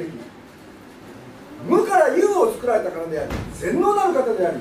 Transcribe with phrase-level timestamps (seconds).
[0.00, 0.18] 題も解決できる
[1.68, 4.58] 無から有を作られた方であり全能なる方であり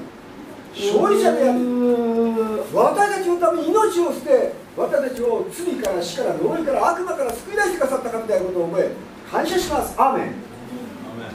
[0.76, 1.60] 勝利者であり
[2.74, 8.92] 私たちのために命を捨て私たちを罪から死から呪いから悪魔から救い出してくださった方であることを覚え
[9.32, 9.94] 感謝します。
[9.96, 10.34] アーメン。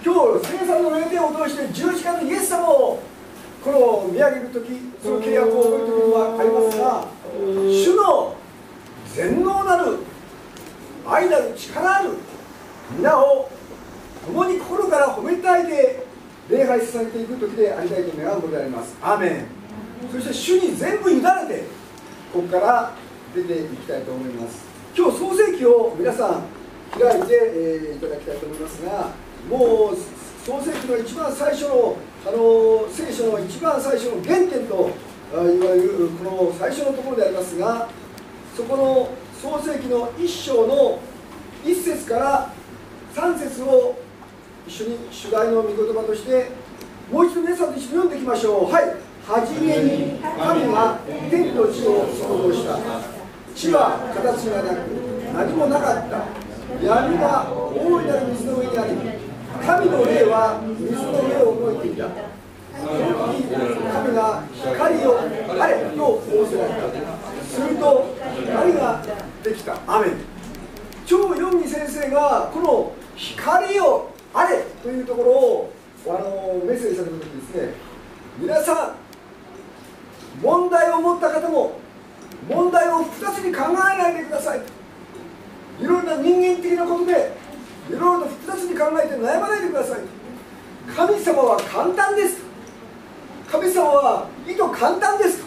[0.04, 3.00] 今日聖さんの霊典を通して十字架のイエス様を
[3.62, 7.06] この見上げる時その契約を覚える時はありますが
[7.70, 8.36] 主の
[9.14, 9.98] 全能なる
[11.06, 12.10] 愛なる力ある
[12.98, 13.48] 皆を
[14.26, 16.06] 共に心から褒めたいで
[16.48, 18.96] 礼拝されていく時でありたいと願うのであります。
[19.02, 19.46] アメン。
[20.12, 21.64] そして主に全部委ねて
[22.32, 22.92] ここから
[23.34, 24.64] 出ていきたいと思います。
[24.96, 26.44] 今日創世記を皆さん
[26.98, 29.10] 開いて、えー、いただきたいと思いますが
[29.50, 29.96] もう
[30.44, 31.96] 創世記の一番最初の
[32.26, 34.90] あの聖書の一番最初の原点と
[35.32, 37.88] いわゆるこの最初のところでありますが
[38.56, 39.10] そこの
[39.42, 41.00] 創世記の1章の
[41.64, 42.52] 1節から
[43.14, 43.98] 3節を
[44.66, 46.50] 一緒に主題の御言葉として
[47.12, 48.72] もう一度皆さんと一緒に読んでいきましょう。
[48.72, 48.96] はい。
[49.26, 50.98] 初めに神が
[51.30, 52.78] 天と地を創造した。
[53.54, 54.88] 地は形がなく
[55.32, 56.24] 何もなかった。
[56.82, 58.92] 闇が大いなる水の上にあり
[59.64, 62.08] 神の霊は水の上を動いていた。
[62.74, 62.92] その
[63.32, 65.20] 時神が光を
[65.60, 66.88] あれと仰せられた。
[67.44, 69.02] すると光が
[69.42, 69.78] できた。
[69.86, 70.08] 雨
[71.06, 74.13] 超ヨンギ先生がこの光を
[74.84, 75.72] というところを
[76.06, 77.72] あのメッセージされた時ですね
[78.38, 81.78] 皆さん問題を持った方も
[82.46, 84.60] 問題を複雑に考えないでください。
[85.80, 87.32] いろんな人間的なことで
[87.88, 90.00] いろいろと複雑に考えて悩まないでください。
[90.94, 92.42] 神様は簡単です。
[93.50, 95.42] 神様は意図簡単です。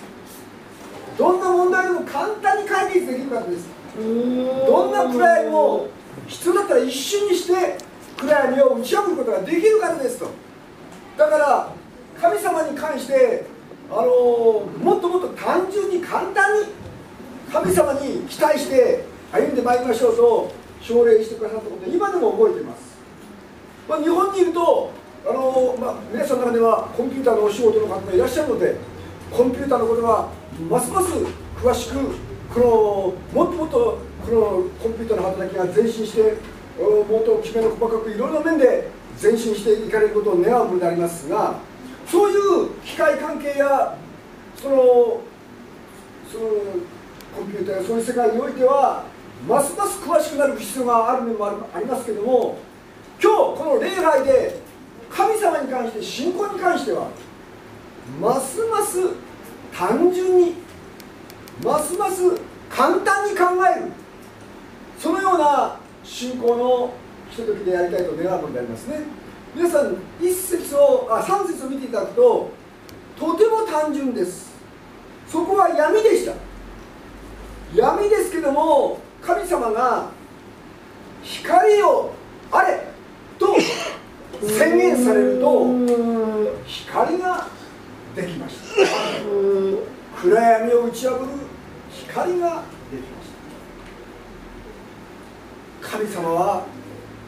[1.15, 3.67] どんな問題でも簡単に解決できるからです。
[4.65, 5.87] どんな暗闇も
[6.25, 7.77] 必要だったら一瞬にして
[8.17, 10.29] 暗闇を打ち破ることができるからですと。
[11.17, 11.73] だから
[12.19, 13.45] 神様に関して
[13.89, 16.67] あのもっともっと単純に簡単に
[17.51, 20.51] 神様に期待して歩んでまいりましょうと
[20.81, 22.97] 奨励してくださったこと今でも覚えています、
[23.87, 24.91] まあ、日本にいると
[25.25, 28.75] あの、まあ、皆さんの中ではコンピューターのお仕事の方がいらっしゃるので
[29.31, 30.29] コンピューターのことは
[30.69, 31.13] ますます
[31.57, 31.95] 詳しく
[32.53, 34.41] このもっともっとこの
[34.81, 36.35] コンピューターの働きが前進して
[36.77, 38.89] もっときめの細かくいろいろな面で
[39.21, 41.55] 前進していかれることを願うものでありますが
[42.05, 43.97] そういう機械関係や
[44.55, 44.75] その
[46.31, 46.45] その
[47.35, 49.05] コンピューターやそういう世界においては
[49.47, 52.57] ますます詳しくなる必要がある面もありますけども
[53.21, 54.59] 今日この礼拝で
[55.09, 57.09] 神様に関して信仰に関しては
[58.21, 58.99] ますます
[59.73, 60.55] 単純に
[61.63, 62.21] ますます
[62.69, 63.91] 簡単に考える
[64.99, 66.93] そのような信仰の
[67.29, 69.01] ひとときでやりたいと願うものでありますね。
[69.53, 72.49] 皆さん1節をあ3節を見ていただくと
[73.19, 74.55] とても単純です。
[75.27, 76.33] そこは闇でした。
[77.75, 80.09] 闇ですけども神様が
[81.21, 82.13] 光を
[82.51, 82.87] あれ
[83.37, 83.57] と
[84.41, 85.67] 宣言されると
[86.65, 87.47] 光が
[88.15, 88.63] できました。
[90.21, 91.25] 暗闇を打ち破る
[91.91, 93.29] 光ができまし
[95.76, 96.65] た神様は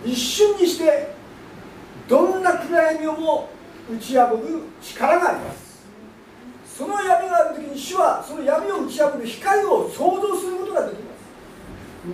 [0.05, 1.13] 一瞬にして
[2.07, 3.49] どんな暗闇をも
[3.89, 5.79] 打ち破る力があります。
[6.77, 11.19] その闇がある時に主はその闇を打ち破る光を想像することができます。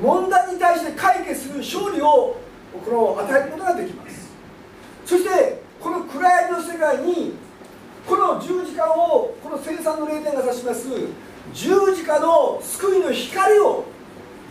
[0.01, 2.37] 問題に対して解決する勝利を
[2.85, 4.29] この与えることができます。
[5.05, 7.33] そしてこの暗闇の世界に
[8.07, 10.87] この十字架をこの生産の霊点が指します
[11.53, 13.85] 十字架の救いの光を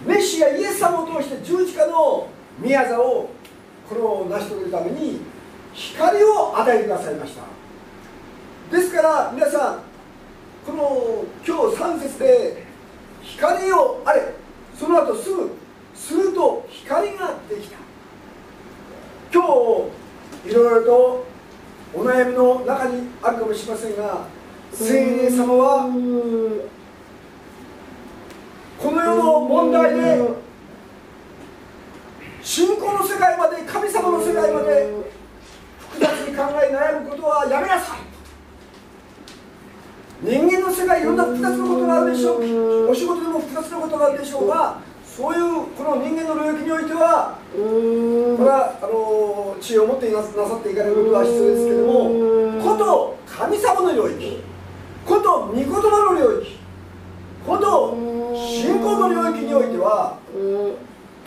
[0.05, 2.29] メシアイエス様を通して十字架の
[2.59, 3.31] 宮座を
[3.89, 5.21] この成し遂げるために
[5.73, 8.77] 光を与えてくださいました。
[8.77, 9.83] ですから皆さん
[10.67, 12.65] この今日3節で
[13.23, 14.35] 光をあれ
[14.79, 15.53] その後すぐ
[15.95, 17.77] すると光ができた。
[19.33, 19.43] 今
[20.45, 21.27] 日いろいろと
[21.95, 24.27] お悩みの中にあるかもしれませんが
[24.73, 25.89] 聖霊様は
[28.85, 30.21] この世の問題で
[32.43, 34.93] 信仰の世界まで神様の世界まで
[35.79, 37.99] 複雑に考え悩むことはやめなさい。
[40.21, 42.91] 人間の世界いろんな複雑なことがあるでしょう。
[42.91, 50.29] お仕事でも複雑なことがあるでしょうがそういうこの人間の領域においてはこれはあの知恵を持ってなさ
[50.61, 52.13] っていかれることは必要ですけども
[52.61, 54.43] こと神様の領域
[55.07, 56.64] こと御言葉の領域
[57.47, 60.19] こと信仰の領域においては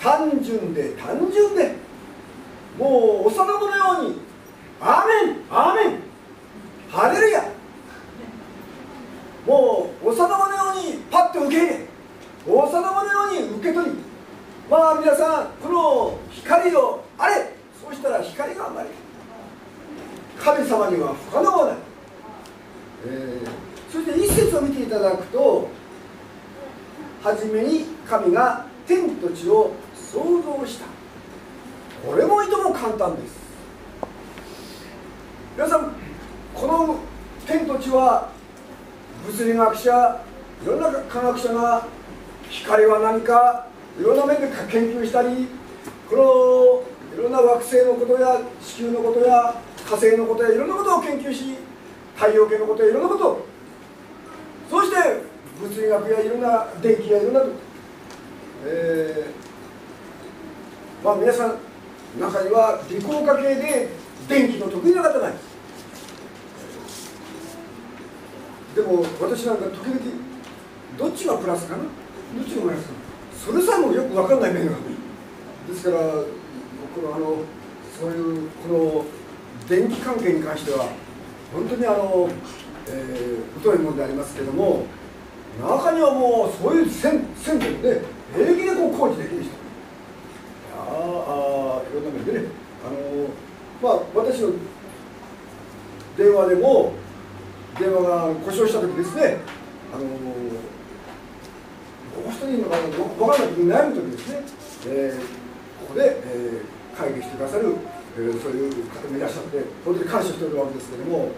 [0.02, 1.76] 単純で単純で
[2.78, 4.20] もう幼子のように
[4.82, 6.00] 「アーメンアーメン
[6.90, 7.44] ハレルヤ」
[9.46, 11.88] もう幼子のようにパッと受け入れ
[12.48, 13.96] 幼子のように受け取り
[14.70, 18.96] まあ皆さんこの光をあれそうしたら光が生まれる
[20.38, 21.76] 神様には不可能はない、
[23.08, 25.70] えー、そして一節を見ていただくと
[27.22, 30.86] 初めに神が天と地を創造した。
[32.06, 33.38] これもいとも簡単です。
[35.56, 35.92] 皆さん
[36.54, 37.00] この
[37.48, 38.30] 天と地は
[39.26, 40.26] 物理学者
[40.64, 41.88] いろんな科学者が
[42.50, 43.68] 光は何か
[44.00, 45.48] いろんな面で研究したり
[46.10, 46.84] こ
[47.14, 49.56] のいろんな惑星のことや地球のことや
[49.86, 51.56] 火星のことやいろんなことを研究し
[52.16, 53.46] 太陽系のことやいろんなこと。
[54.70, 54.96] そして
[55.62, 57.42] 物理学やいろんな電気やいろんな
[58.66, 61.58] えー、まあ皆さん
[62.20, 63.90] 中には理工科系で
[64.28, 65.48] 電気の得意な方がいます
[68.76, 70.00] でも私なんか時々
[70.98, 71.84] どっちがプラスかな？
[71.84, 71.90] ど
[72.42, 73.00] っちがマイナスかな
[73.34, 74.74] それさえもよく分かんない面が
[75.68, 75.98] ですから
[76.96, 77.38] 僕のあの
[78.00, 79.06] そういうこの
[79.70, 80.90] 電気関係に関しては
[81.54, 82.30] 本当にあの、
[82.90, 84.86] えー、疎いものでありますけども
[85.60, 88.02] 中にはもうそういう線線でね
[88.36, 89.52] 平気でこう工事できる人。
[90.76, 92.46] ああいろんな面でね
[92.86, 93.28] あの
[93.82, 94.52] まあ私の
[96.18, 96.94] 電話でも
[97.80, 99.38] 電話が故障した時ですね
[99.94, 100.04] あの
[102.24, 104.42] どうしていいのか分からない時に悩む時ですね、
[104.88, 105.20] えー、
[105.80, 107.76] ここで、えー、会議してくださる、
[108.18, 111.30] えー、そういう方もいらっしゃって本当に感謝しておるわけですけれども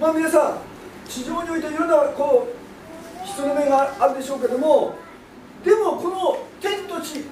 [0.00, 2.57] まあ皆さん地上においていろんなこう
[3.32, 4.96] 人の目があるでしょうけども
[5.64, 7.24] でもこの天と地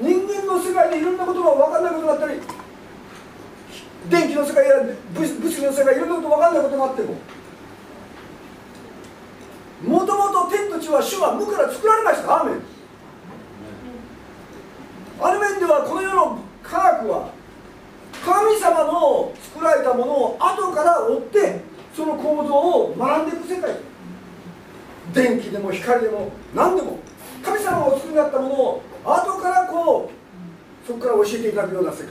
[0.00, 2.40] 人間の世界でいろんなことが分かんないことがあったり
[4.08, 4.76] 電気の世界や
[5.12, 7.14] 物理の世界いろんなこと分かんないことがあっても
[9.82, 12.36] もともと天と地は主は無から作られました。
[12.36, 12.60] アーメン。
[15.22, 17.30] ある面ではこの世の科学は
[18.24, 21.60] 神様の作られたものを後から追って
[21.96, 23.89] その構造を学んでいく世界。
[25.12, 26.98] 電気でも光でも何でも
[27.42, 32.08] 神様がお作りになったものを後からこうそこから教えていただくような世界。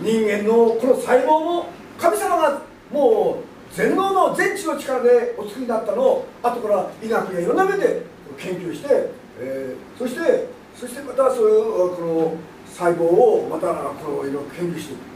[0.00, 1.66] 人間のこの細胞も
[1.98, 8.02] 神様がもう全能の全知の力でお作りになったのを後から医学やいろんな面で
[8.38, 8.88] 研究して、
[9.38, 15.12] えー、そしてそしてまたそういうこの細胞をまたこのいろいろ研究していく。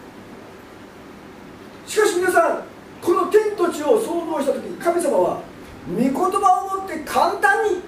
[1.91, 2.65] しかし皆さん
[3.03, 5.41] この天と地を創造した時神様は
[5.89, 7.81] 御言葉をもって簡単に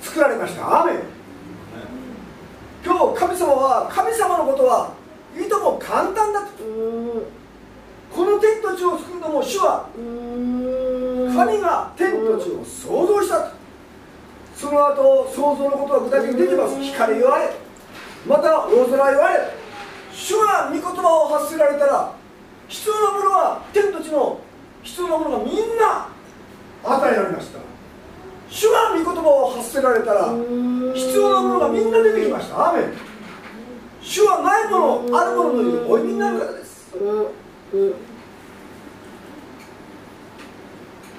[0.00, 0.80] 作られました。
[0.80, 1.00] アーメン。
[2.84, 4.94] 今日神様は神様のことは
[5.36, 6.64] いとも簡単だと。
[8.14, 13.56] この天と地を作るのも主は神が天と地を創造したと。
[14.54, 16.80] その後創造のことは具体的に出てます。
[16.80, 17.52] 光言われ。
[18.26, 19.52] また大空言われ。
[20.10, 22.14] 主が御言葉を発せられたら
[22.68, 24.40] 必要なものは天と地の
[24.82, 26.08] 必要なものがみんな
[26.86, 27.58] 与えられました。
[28.48, 30.32] 主が御言葉を発せられたら
[30.94, 32.70] 必要なものがみんな出てきました。
[32.70, 32.92] アーメン。
[34.00, 36.94] 主はないものあるものというお意味になる方です。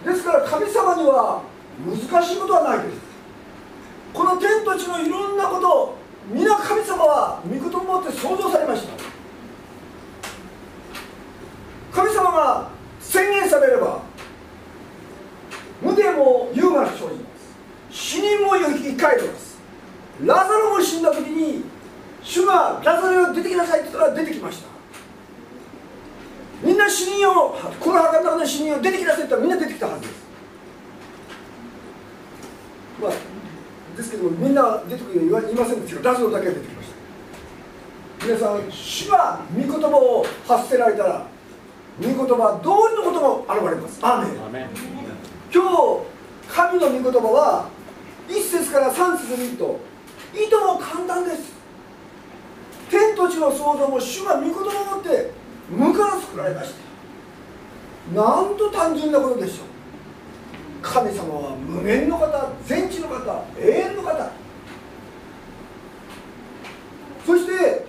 [0.05, 1.41] ですから神様には
[1.85, 2.99] 難しいことはないです。
[4.13, 5.97] この天と地のいろんなこと
[6.31, 9.17] 皆神様は御言葉を持って創造されました。
[12.37, 12.69] が
[12.99, 14.01] 宣言されれば
[15.81, 17.17] 無でも優雅が生じます。
[17.91, 19.57] 死人も生き返ります。
[20.25, 21.63] ラザロも死んだ時に
[22.23, 24.67] 主がラザロを出てきなさいって言ったら出てきました。
[26.63, 30.11] みんな死人をこの墓の中の死人を出てきなさいって言ったらみんな出てきたはずです。
[33.01, 33.11] まあ
[33.95, 38.25] ですけどもみんな出てくるように言いませんでしたけどラザロだけは出てきました。
[38.25, 41.27] 皆さん主が御言葉を発せられたら
[42.01, 43.99] 御言葉通りのことが現れます。
[44.01, 44.96] アーメン。
[45.53, 46.03] 今日
[46.49, 47.69] 神の御言葉は
[48.27, 49.79] 1節から3節見ると
[50.33, 51.55] 意図も簡単です。
[52.89, 55.31] 天と地の創造も主が御言葉を持って
[55.69, 56.87] 無から作られました。
[58.13, 59.67] なんと単純なことでしょう。
[60.81, 64.31] 神様は無限の方全知の方永遠の方。
[67.25, 67.85] そして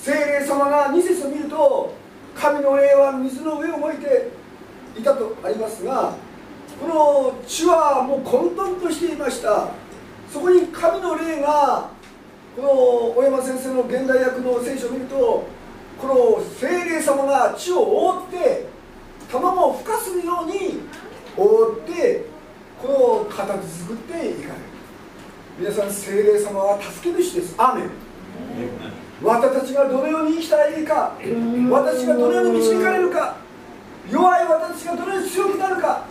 [0.00, 1.94] 精霊様が2節を見ると
[2.34, 4.30] 神の霊は水の上を向いて
[4.98, 6.14] いたとありますが
[6.80, 9.68] この地はもう混沌としていました。
[10.32, 11.88] そこに神の霊が
[12.56, 12.68] この
[13.16, 15.46] 小山先生の現代訳の聖書を見ると
[16.00, 18.66] この精霊様が地を覆って
[19.30, 20.80] 卵を孵化するように
[21.36, 22.26] 覆って
[22.82, 24.54] この形作っていかれる。
[25.58, 27.54] 皆さん精霊様は助け主です。
[27.56, 27.90] アーメン。
[29.22, 31.16] 私たちがどのように生きたらいいか
[31.70, 33.36] 私がどのように導かれるか
[34.10, 36.04] 弱い私がどのように強くなるか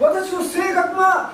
[0.00, 1.32] 私の性格が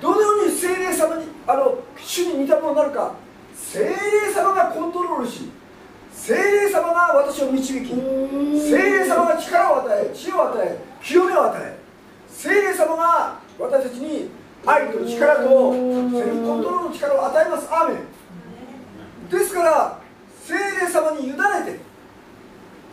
[0.00, 3.14] どのように精霊様にあの主に似たものになるか
[3.54, 5.50] 精霊様がコントロールし
[6.12, 11.78] 精霊様が私を導き精霊様が力を与え知恵を与え清めを与え
[12.28, 14.30] 精霊様が私たちに
[14.66, 17.68] 愛と力とセルフコントロールの力を与えます。
[17.70, 19.30] アーメン。
[19.30, 20.00] ですから
[20.44, 21.78] 精霊様に委ねて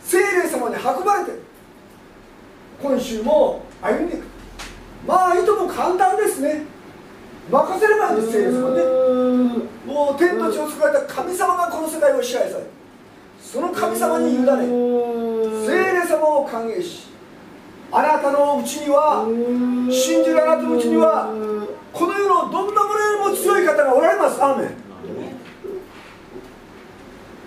[0.04, 1.32] 精霊様に運ばれて
[2.80, 4.37] 今週も歩んでいく
[5.06, 6.78] まあいとも簡単ですね。
[7.50, 8.82] 任せればいいんです聖霊様ね
[9.86, 12.64] もう天と地を作られた神様がこの世界を支配され
[13.40, 14.46] その神様に委ね
[15.66, 17.08] 聖霊様を歓迎し
[17.90, 19.24] あなたのうちには
[19.90, 21.32] 信じるあなたのうちには
[21.92, 24.42] この世のどんなものよりも強い方がおられます。
[24.44, 24.70] アーメン。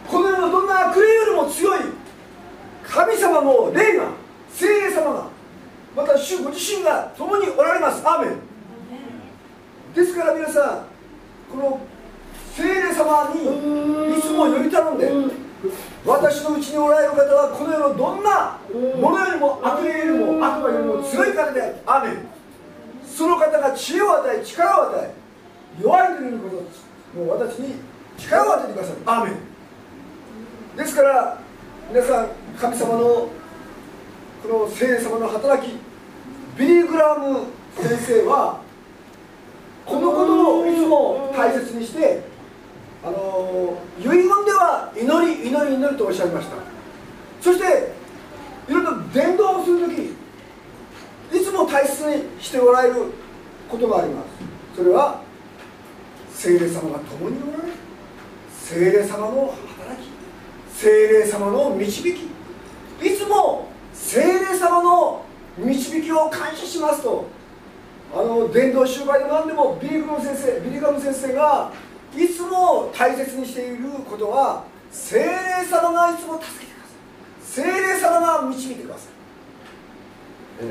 [0.09, 1.79] この世のどんな悪霊よりも強い
[2.83, 4.09] 神様の霊が
[4.51, 5.27] 聖霊様が
[5.95, 8.01] また主ご自身が共におられます。
[8.07, 9.93] アーメン。
[9.93, 10.85] ですから皆さん
[11.51, 11.79] この
[12.55, 15.11] 聖霊様にいつも呼び頼んで
[16.05, 18.57] 私のうちにおられる方はこの世のどんな
[18.99, 21.75] ものよりも悪霊よりも悪魔よりも強い方である。
[21.85, 22.25] アーメン。
[23.05, 25.13] その方が知恵を与え力を与え
[25.81, 27.75] 弱い時にこともう私に
[28.17, 30.77] 力を与えてくださるアーメン。
[30.77, 31.37] ですから
[31.89, 33.29] 皆さん神様の
[34.41, 35.75] この聖様の働き
[36.57, 37.45] ビー・グラム
[37.75, 38.59] 先生は
[39.85, 42.23] このことをいつも大切にして
[43.03, 46.55] あの遺言では祈り祈り祈りとおっしゃいました。
[47.39, 47.93] そして
[48.67, 50.13] いろいろ伝道をする時
[51.33, 52.95] いつも大切にしておられる
[53.69, 54.27] ことがあります。
[54.75, 55.21] それは
[56.33, 57.73] 聖霊様が共におられる。
[58.51, 60.09] 聖霊様の働き。
[60.73, 62.31] 聖霊様の導き。
[63.03, 63.70] いつも
[64.01, 65.23] 聖霊様の
[65.57, 67.27] 導きを感謝しますと
[68.13, 71.71] あの伝道集会で何でもビリグム先生ビリガム先生が
[72.17, 77.63] いつも大切にしていることは聖霊様がいつも助けてください。
[77.63, 79.03] 聖霊様が導いてください、
[80.61, 80.63] え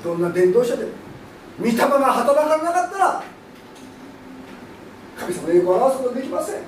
[0.00, 0.90] ー、どんな伝道者でも
[1.58, 3.24] 御霊が働かなかったら
[5.18, 6.60] 神様の栄光を表すことできません。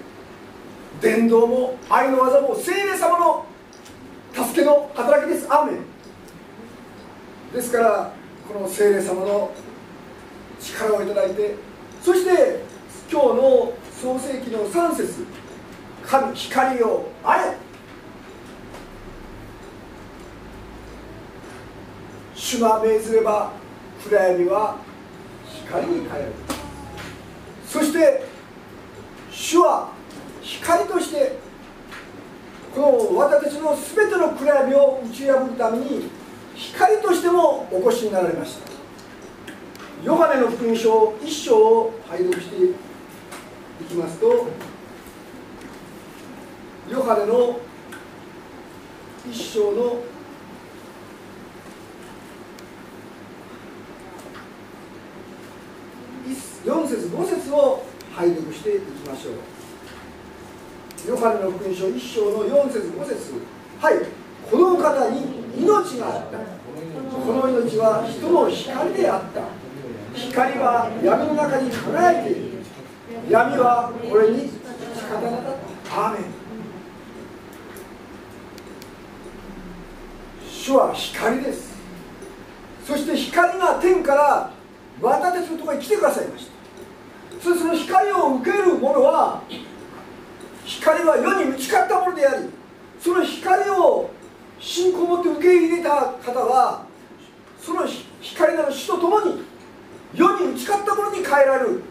[1.03, 3.45] 伝道も愛の技も聖霊様の
[4.45, 5.53] 助けの働きです。
[5.53, 5.79] アーメン。
[7.53, 8.13] ですから
[8.47, 9.51] この聖霊様の
[10.61, 11.57] 力をいただいて
[12.03, 12.63] そして
[13.11, 15.27] 今日の創世記の3節
[16.07, 17.57] 神光をあれ
[22.35, 23.53] 主が命ずれば
[24.05, 24.77] 暗闇は
[25.67, 26.33] 光に変える。
[27.67, 28.25] そして
[29.31, 29.91] 主は
[30.41, 31.48] 光として
[32.79, 36.09] この私たちの全ての暗闇を打ち破るために
[36.55, 38.71] 光としてもお越しになられました。
[40.05, 42.75] ヨハネの福音書1章を拝読してい
[43.89, 44.47] きますと
[46.89, 47.59] ヨハネの
[49.27, 49.97] 1章の
[56.65, 57.83] 4節5節を
[58.15, 59.58] 拝読していきましょう。
[61.07, 63.33] ヨハネの福音書1章の4節5節。
[63.81, 63.95] はい。
[64.51, 65.23] この方に
[65.57, 66.39] 命があった。
[66.39, 69.43] この命は人の光であった。
[70.15, 72.59] 光は闇の中に輝いている。
[73.29, 74.49] 闇はこれに仕
[75.05, 76.09] 方なかった。
[76.09, 76.23] アーメン。
[80.51, 81.79] 主は光です。
[82.87, 84.51] そして光が天から
[85.01, 86.53] 私たちのところに来てくださいました。
[87.41, 89.43] そしてその光を受ける者は
[90.79, 92.49] 光は世に打ち勝ったものであり
[93.01, 94.11] その光を
[94.61, 96.87] 信仰を持って受け入れた方は
[97.61, 97.87] その
[98.21, 99.43] 光なる主とともに
[100.15, 101.83] 世に打ち勝ったものに変えられる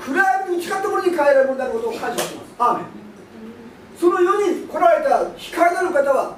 [0.00, 2.54] 暗闇に打ち勝ったものに変えられるものであることを感謝します。
[2.58, 2.86] アーメン
[3.98, 6.36] その世に来られた光なる方は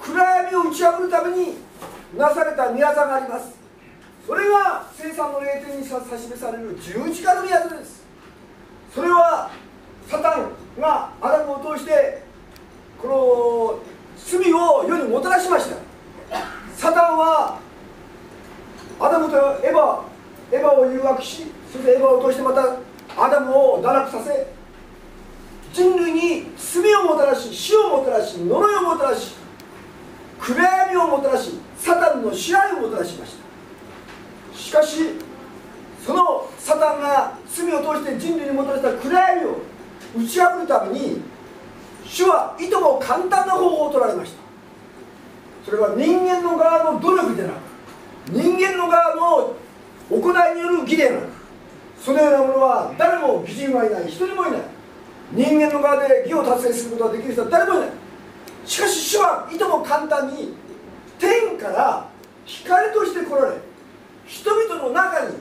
[0.00, 1.54] 暗闇を打ち破るために
[2.16, 3.58] なされた宮座があります。
[4.26, 8.04] それが生産の霊点に差し示される十字架の宮座です。
[8.94, 9.50] それは
[10.08, 12.22] サタンがアダムを通して
[13.00, 13.78] この
[14.16, 15.76] 罪を世にもたらしました。
[16.76, 17.58] サタンは
[18.98, 20.02] アダムとエヴァ
[20.52, 22.76] エヴァを誘惑しそしてエヴァを通してまた
[23.16, 24.46] アダムを堕落させ
[25.72, 29.34] 人類に罪をもたらし死をもたらし呪いをもたらし
[30.38, 33.34] 暗闇をもたらしサタンの支配をもたらしまし
[34.52, 34.58] た。
[34.58, 34.96] しかし
[36.04, 39.56] そのサタンが罪を通して人類にもたらした暗闇を
[40.16, 41.20] 打ち破るために
[42.04, 44.40] 主はいとも簡単な方法を取られました。
[45.64, 47.52] それは人間の側の努力でなく
[48.30, 49.54] 人間の側の
[50.10, 51.28] 行いによる義でなく
[52.02, 54.60] そのようなものは誰も義人はいない一人もいない。
[55.32, 57.90] 人間の側で義を達成することができる人は誰もいない。
[58.64, 60.54] しかし主はいとも簡単に
[61.18, 62.08] 天から
[62.46, 63.56] 光として来られ
[64.26, 65.36] 人々の中に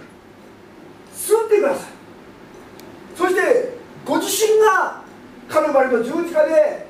[1.13, 1.89] 住んでください。
[3.15, 3.79] そして
[4.10, 5.04] ご自身が
[5.48, 6.88] カルバリの十字架で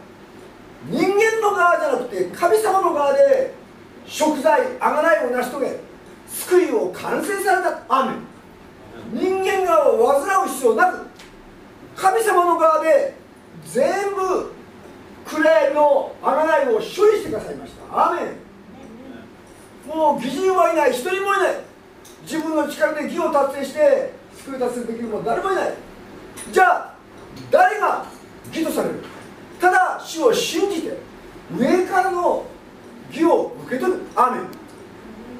[0.89, 3.53] 人間の側じゃなくて神様の側で
[4.07, 5.79] 食材贖いを成し遂げ
[6.29, 7.83] 救いを完成された。
[7.89, 8.15] ア
[9.11, 11.07] 人間側を患う必要なく
[11.97, 13.15] 神様の側で
[13.65, 14.53] 全部
[15.25, 16.87] 暗闇の贖いを処理
[17.19, 17.81] してくださいました。
[17.91, 18.15] ア
[19.85, 20.91] もう義人はいない。
[20.91, 21.55] 一人もいない。
[22.21, 24.13] 自分の力で義を達成して
[24.45, 25.73] 救い達成できるも誰もいない。
[26.51, 26.98] じゃあ
[27.51, 28.05] 誰が
[28.51, 28.95] 義とされる。
[29.59, 30.97] ただ主を信じて
[31.55, 32.45] 上からの
[33.11, 33.99] 義を受け取る。
[34.15, 34.47] アメン。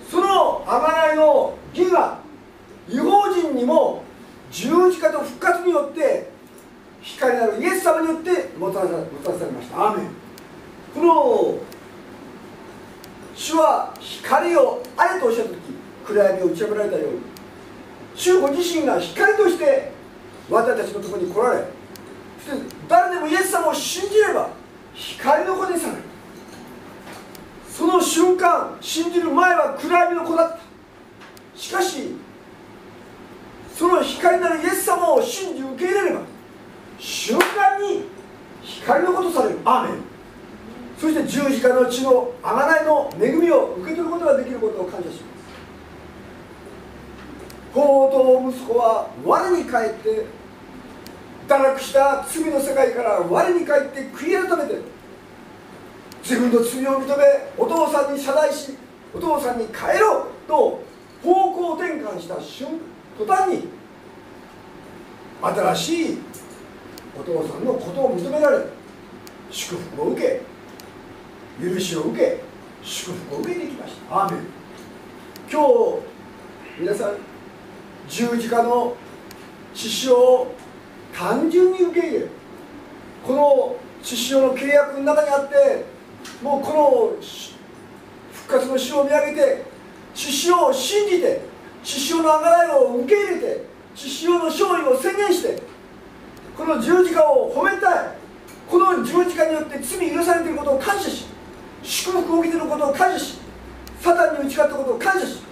[0.10, 2.20] その贖いの義が
[2.88, 4.04] 違法人にも
[4.52, 6.32] 十字架と復活によって
[7.02, 8.94] 光なるイエス様によってもたらさ
[9.46, 9.90] れました。
[9.90, 10.08] アメン。
[10.94, 11.60] この
[13.36, 15.60] 主は光をあれとおっしゃった時
[16.06, 17.20] 暗闇を打ち破られたように
[18.16, 19.92] 主ご自身が光として
[20.50, 21.79] 私たちのところに来られ
[22.88, 24.49] 誰でもイエス様を信じれば
[24.93, 26.02] 光の子にされる。
[27.69, 30.60] その瞬間信じる前は暗闇の子だった。
[31.60, 32.15] しかし
[33.75, 36.21] その光なるイエス様を信じ受け入れれば
[36.97, 38.04] 瞬間に
[38.62, 39.60] 光の子とされる。
[39.63, 40.02] アーメン。
[40.99, 45.19] そして十字架の血の贖いの恵みを受け取ることができることを感謝します。
[47.73, 50.25] 行動息子は我に返って
[51.50, 54.82] 堕落した罪の世界から我に返って悔い改めて
[56.22, 57.24] 自分の罪を認め
[57.58, 58.78] お父さんに謝罪し
[59.14, 60.84] お父さんに帰ろうと
[61.24, 62.68] 方向転換した瞬
[63.18, 63.68] 途端に
[65.42, 66.18] 新しい
[67.20, 68.66] お父さんのことを認められ
[69.50, 70.42] 祝福を受け
[71.62, 72.40] 許しを受け
[72.84, 74.16] 祝福を受けていきました。
[74.16, 74.44] アーメン。
[75.52, 77.18] 今日皆さん
[78.08, 78.96] 十字架の
[79.74, 80.56] 血潮を
[81.19, 82.27] 単純に受け入れ
[83.27, 85.84] この血潮の契約の中にあって
[86.41, 87.23] もうこの
[88.32, 89.65] 復活の死を見上げて
[90.15, 91.41] 血潮を信じて
[91.84, 95.62] 血潮の贖いを受け入れて血潮の勝利を宣言して
[96.55, 98.19] この十字架を褒めたい。
[98.69, 101.25] この十字架によって罪許されていることを感謝し
[101.82, 103.39] 祝福を受けていることを感謝し
[103.99, 105.49] サタンに打ち勝ったことを感謝し。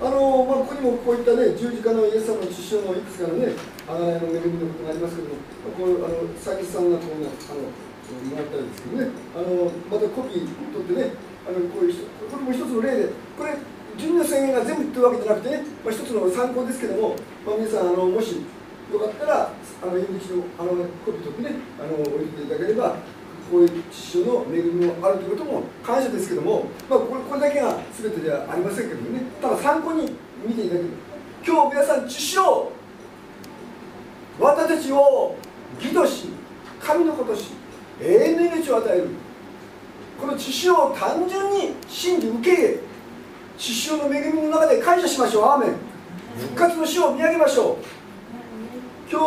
[0.00, 3.52] あのまあ、ここにもこういったね十字架のイエス様の血潮のいくつかのね
[3.86, 5.36] 贖いの恵みのことがありますけども
[5.76, 11.12] こうあの佐々木さんがこうねあのもらったんですけどねあのまたコピー取ってね
[11.44, 13.56] あのこういうこれも一つの例でこれ
[13.96, 17.16] 12の宣言が全部言ってるわけじゃなくてね、まあ、一つの参考ですけども、
[17.46, 18.40] まあ、皆さんあのもし
[18.92, 20.70] よかったらあの入り口のあの
[21.04, 22.96] コピー取ってねあの置いていただければ
[23.50, 29.20] こういう父の恵みもあるということも感謝ですけども、まあ、これこれだけが全てではありませんけどね。
[29.40, 30.12] ただ参考に
[30.46, 30.90] 見ていただける
[31.46, 32.72] 今日皆さん父を
[34.38, 35.36] 私たちを
[35.80, 36.28] 義とし
[36.80, 37.52] 神の子とし
[38.00, 39.08] 永遠の命を与える。
[40.20, 42.78] この血潮を単純に信じ受け入れ
[43.58, 45.44] 血潮の恵みの中で感謝しましょう。
[45.44, 45.74] アーメン。
[46.38, 47.84] 復活の死を見上げましょう。
[49.10, 49.20] 今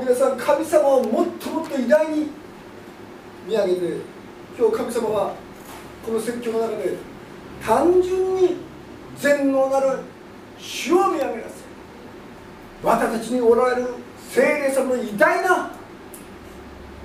[0.00, 2.28] 日皆さん神様をもっともっと偉大に
[3.46, 3.80] 見上げて
[4.58, 5.34] 今日神様は
[6.06, 6.96] この説教の中で
[7.62, 8.56] 単純に
[9.18, 9.98] 全能なる
[10.58, 11.42] 主を見上げなさい。
[12.82, 13.88] 私たちにおられる
[14.34, 15.70] 精霊様の偉大な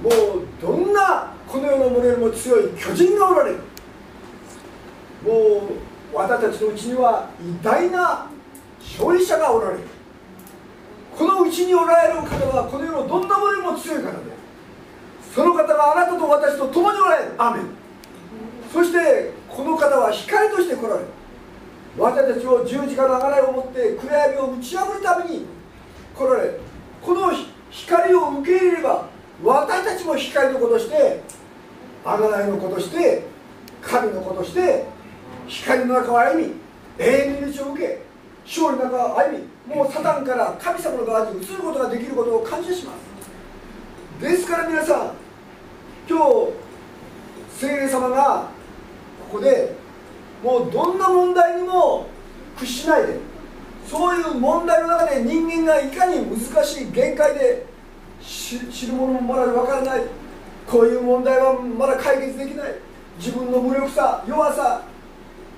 [0.01, 3.57] もうどんなこの世のものよりも強い巨人がおられる。
[5.23, 5.69] も
[6.11, 8.27] う私たちのうちには偉大な
[8.81, 9.83] 勝利者がおられる。
[11.15, 14.17] このうちにおられる方はこの世のどんなものよりも強い方で
[15.35, 17.33] その方があなたと私と共におられる。
[17.37, 17.65] アメン。
[18.73, 21.05] そしてこの方は光として来られる。
[21.95, 25.45] 私たちを十字架のあがらいを持って暗闇を打ち破るために
[26.15, 26.68] 来られる。
[27.01, 27.31] この
[27.69, 29.07] 光を受け入れれば
[29.43, 31.21] 私たちも光の子として
[32.05, 33.23] あがらいの子として
[33.81, 34.85] 神の子として
[35.47, 36.53] 光の中を歩み
[36.97, 38.01] 永遠の命を受け
[38.45, 43.09] 勝利の中を歩みもうサタンから神様の側に移ることができることを感謝します。
[44.21, 45.13] ですから皆さん
[46.09, 46.53] 今日
[47.55, 48.49] 聖霊様が
[49.31, 49.75] ここで
[50.43, 52.07] もうどんな問題にも
[52.57, 53.19] 屈しないで
[53.89, 57.65] そういう問題の中で人間がいかに難しい限界で
[58.21, 60.01] 知るものもまだ分からない。
[60.67, 62.75] こういう問題はまだ解決できない。
[63.17, 64.83] 自分の無力さ弱さ。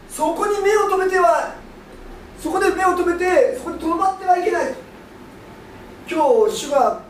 [0.09, 1.55] そこに目を留めては
[2.39, 4.73] そこで目を留めてそこにとどまってはいけない。
[6.09, 7.01] 今日主が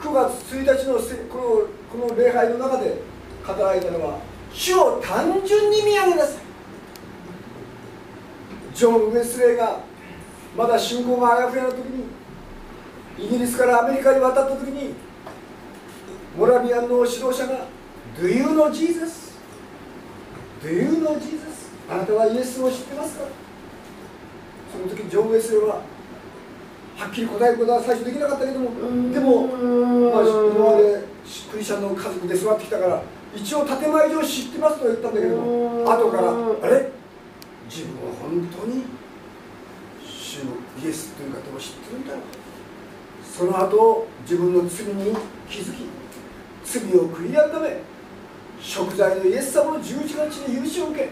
[0.00, 0.94] 9月1日の
[1.28, 3.02] このこの礼拝の中で
[3.46, 4.18] 語られたのは
[4.52, 6.34] 主を単純に見上げなさい。
[8.74, 9.89] ジョン・ウェスレーが
[10.56, 12.04] まだ信仰があやふやな時に
[13.18, 14.94] イギリスからアメリカに渡った時に
[16.36, 17.66] モラビアンの指導者が
[18.18, 19.32] 「Do you know Jesus?
[20.62, 21.70] Do you know Jesus?
[21.90, 23.24] あなたはイエスを知ってますか?」
[24.72, 25.80] その時ジョン・ウェスレーは
[26.96, 28.70] はっきり答えることは最初できなかったけども
[29.12, 29.46] でも、
[30.12, 31.02] まあ、今まで
[31.50, 33.02] クリスチャンの家族で育ってきたから
[33.34, 36.90] 一応建前上知ってますと言ったんだけども後からあれ？
[37.68, 38.84] 自分は本当に
[40.30, 40.38] 主
[40.84, 42.14] イエスという方を知ってるんだ
[43.36, 45.16] その後自分の罪に
[45.48, 45.88] 気づき
[46.64, 47.82] 罪を悔い改め
[48.60, 51.10] 食材のイエス様の十字架の地で許しを受け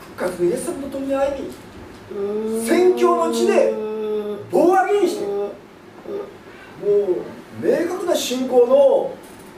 [0.00, 3.74] 復活のイエス様と共に歩み宣教の地で
[4.50, 5.50] 棒上げにしてもう
[7.60, 9.14] 明確な信仰の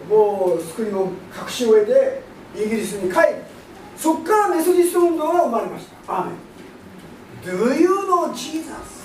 [0.09, 2.23] もう救いの確信を得て
[2.57, 3.25] イギリスに帰り
[3.97, 6.12] そこからメソジスト運動が生まれました。
[6.12, 6.47] アーメン。
[7.42, 8.96] Do you know Jesus?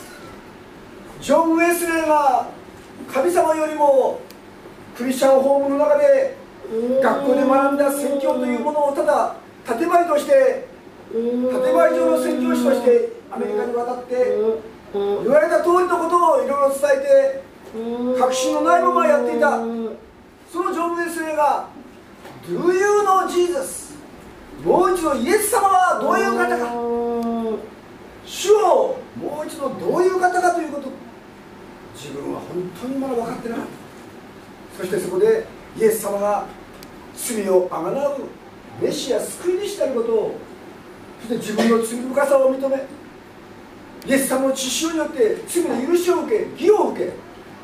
[1.21, 2.49] ジョン・ウェスレーが
[3.13, 4.19] 神様よりも
[4.97, 6.35] クリスチャンホームの中で
[7.01, 9.35] 学校で学んだ宣教というものをただ
[9.67, 10.67] 建前として
[11.11, 14.15] 建前上の宣教師としてアメリカに渡って
[14.93, 17.43] 言われた通りのことをいろいろ伝え
[18.15, 19.59] て確信のないままやっていた。
[20.51, 21.69] そのジョン・ウェスレーが
[22.45, 23.93] Do you know Jesus?
[24.65, 27.61] もう一度イエス様はどういう方か。
[28.25, 30.89] 主をもう一度どういう方かということ
[32.01, 34.81] 自分は本当にまだ分かってなかった。
[34.81, 35.45] そしてそこで
[35.77, 36.47] イエス様が
[37.15, 38.21] 罪をあがなう
[38.81, 40.35] メシア救い主であることを
[41.21, 42.77] そして自分の罪深さを認め
[44.07, 47.13] イエス様の血潮によって罪の許しを受け義を受け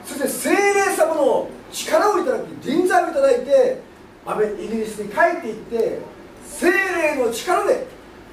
[0.06, 3.82] そして精霊様の力をいただき臨在をいただいて
[4.26, 6.00] アメイギリスに帰っていって
[6.46, 7.88] 精霊の力で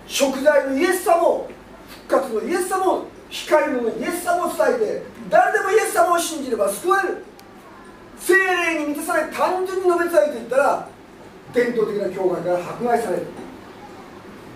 [0.07, 1.49] 食材のイエス様を
[2.07, 7.25] 復活のイエス様を光のイエス様を伝えて誰でもイエス様を信じれば救われる。
[8.19, 10.89] 精霊に満たされ単純に述べ伝えていったら
[11.53, 13.27] 伝統的な教会から迫害される。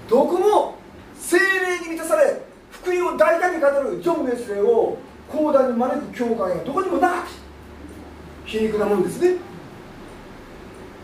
[0.09, 0.79] どこも
[1.19, 4.99] 精霊に満たされ福音を大胆に語るジョン・ウェスレーを
[5.31, 7.29] 講談に招く教会がどこにもなかった
[8.47, 9.37] 皮肉なもんですね。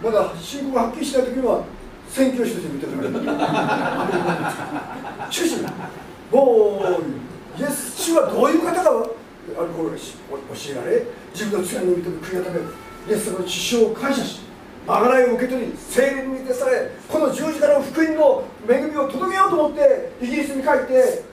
[0.02, 1.64] まだ信仰がはっきりしない時には
[2.08, 3.10] 宣教師として認めら。
[3.10, 3.24] れる
[5.30, 5.56] しかし
[6.30, 6.80] も
[7.58, 8.90] うイエス主はどういう方か
[9.56, 11.02] あの教えられ
[11.34, 12.64] 自分の罪の認め悔い改める
[13.08, 14.40] イエス様の血潮を感謝し
[14.86, 21.24] まがいを受け取り精霊に満たされこの十字架の福音の恵みを届けようと思ってイギリスに帰って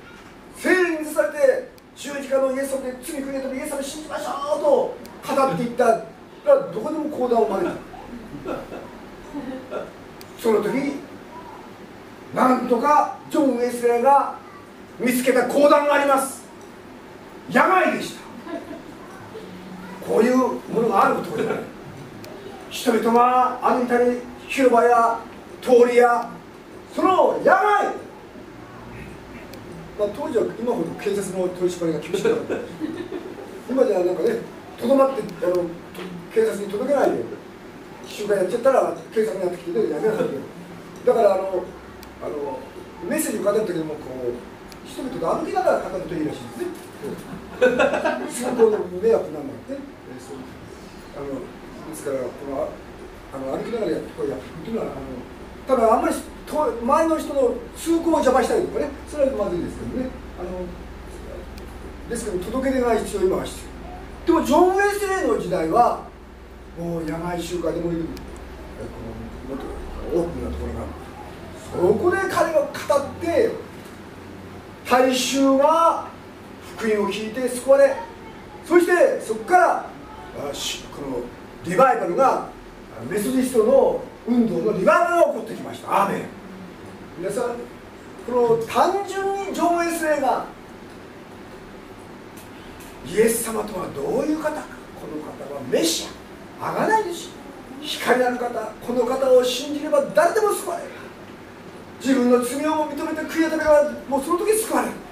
[0.55, 6.11] 精霊に満たされて十字架のイエス様で罪悔い改めイエス様を信じましょうと語っていった。
[6.45, 7.75] らどこでも講談を招いた。
[10.39, 10.71] その時
[12.33, 14.39] なんとかジョン・ウェスレーが
[14.99, 16.40] 見つけた講談があります。
[17.49, 18.21] 病でした。
[20.05, 21.43] こういうものがあること
[22.69, 25.19] 人々は歩いたり広場や
[25.61, 26.29] 通りや
[26.93, 27.85] その病、
[29.97, 32.55] まあ、当時は今ほど警察の取り締まりが厳しくなかった。
[33.69, 34.35] 今じゃなんかね
[34.77, 35.63] とどまってあの
[36.33, 37.23] 警察に届けないで
[38.07, 40.31] 集会やっちゃったら警察にやってきて、やめなさいよ。
[41.05, 41.63] だからあの
[42.23, 42.59] あの
[43.07, 46.90] メッセージを書かれた時もこう人々と歩きながら書かるといいらしいですね。
[47.01, 49.79] 通行の迷惑なんだって、ね、
[51.15, 51.25] あの
[51.89, 52.69] ですからこの
[53.33, 55.01] あの歩きながらやってこうやっていうのはあの
[55.67, 56.15] ただあんまり
[56.51, 60.09] 周りの人の通行を邪魔したりとかねそれはまずいですけどね
[60.39, 63.65] あのですけど届け出が一応今は必
[64.27, 66.03] 要でもジョン・ウェスレーの時代は
[66.77, 68.09] もう野外集会でもいるこ
[69.49, 69.65] のもっ
[70.11, 71.01] とオープンなところが
[71.71, 73.49] そこで彼が語って
[74.89, 76.10] 大衆が
[76.81, 77.95] 福音を聞いて救われ
[78.65, 79.85] そしてそこから
[80.95, 81.21] この
[81.63, 82.49] リバイバルが
[83.07, 86.05] メソジストの運動のリバイバルが起こってきました。
[86.05, 86.23] アーメン。
[87.19, 87.55] 皆さん
[88.25, 90.45] この単純に上映すれば
[93.05, 94.61] イエス様とはどういう方か。
[94.99, 96.07] この方はメシ
[96.59, 96.69] ア。
[96.69, 97.29] あがないです
[97.81, 98.49] 光ある方。
[98.87, 100.89] この方を信じれば誰でも救われる。
[101.99, 105.10] 自分の罪を認めて悔い改めばもうその時救われる。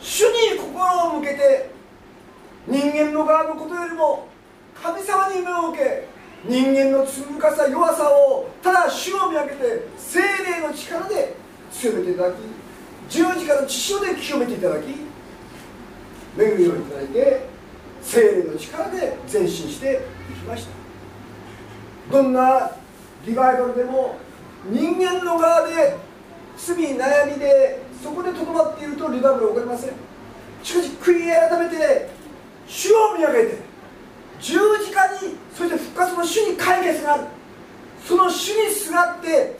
[0.00, 1.70] 主に心を向けて
[2.66, 4.28] 人間の側のことよりも
[4.74, 6.08] 神様に目を受け
[6.44, 11.34] 人間の罪深さ弱さをただ主を見上げて精霊の力で
[11.70, 12.34] 強めていただき
[13.10, 14.86] 十字架の血潮で清めていただき
[16.38, 17.46] 恵みをいただいて
[18.00, 20.70] 精霊の力で前進していきました。
[22.10, 22.70] どんな
[23.26, 24.16] リバイバルでも
[24.70, 25.96] 人間の側で
[26.56, 29.90] 罪悩みでそこでとどまっているとリバイバルは起こりません。
[30.62, 32.08] しかし悔い改めて
[32.66, 33.58] 主を見上げて
[34.40, 37.24] 十字架にそして復活の主に解決がある。
[38.04, 39.58] その主にすがって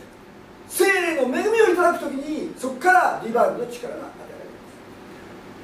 [0.69, 4.51] 精霊の恵みをいただく時にそこからリバイブの力が与えられま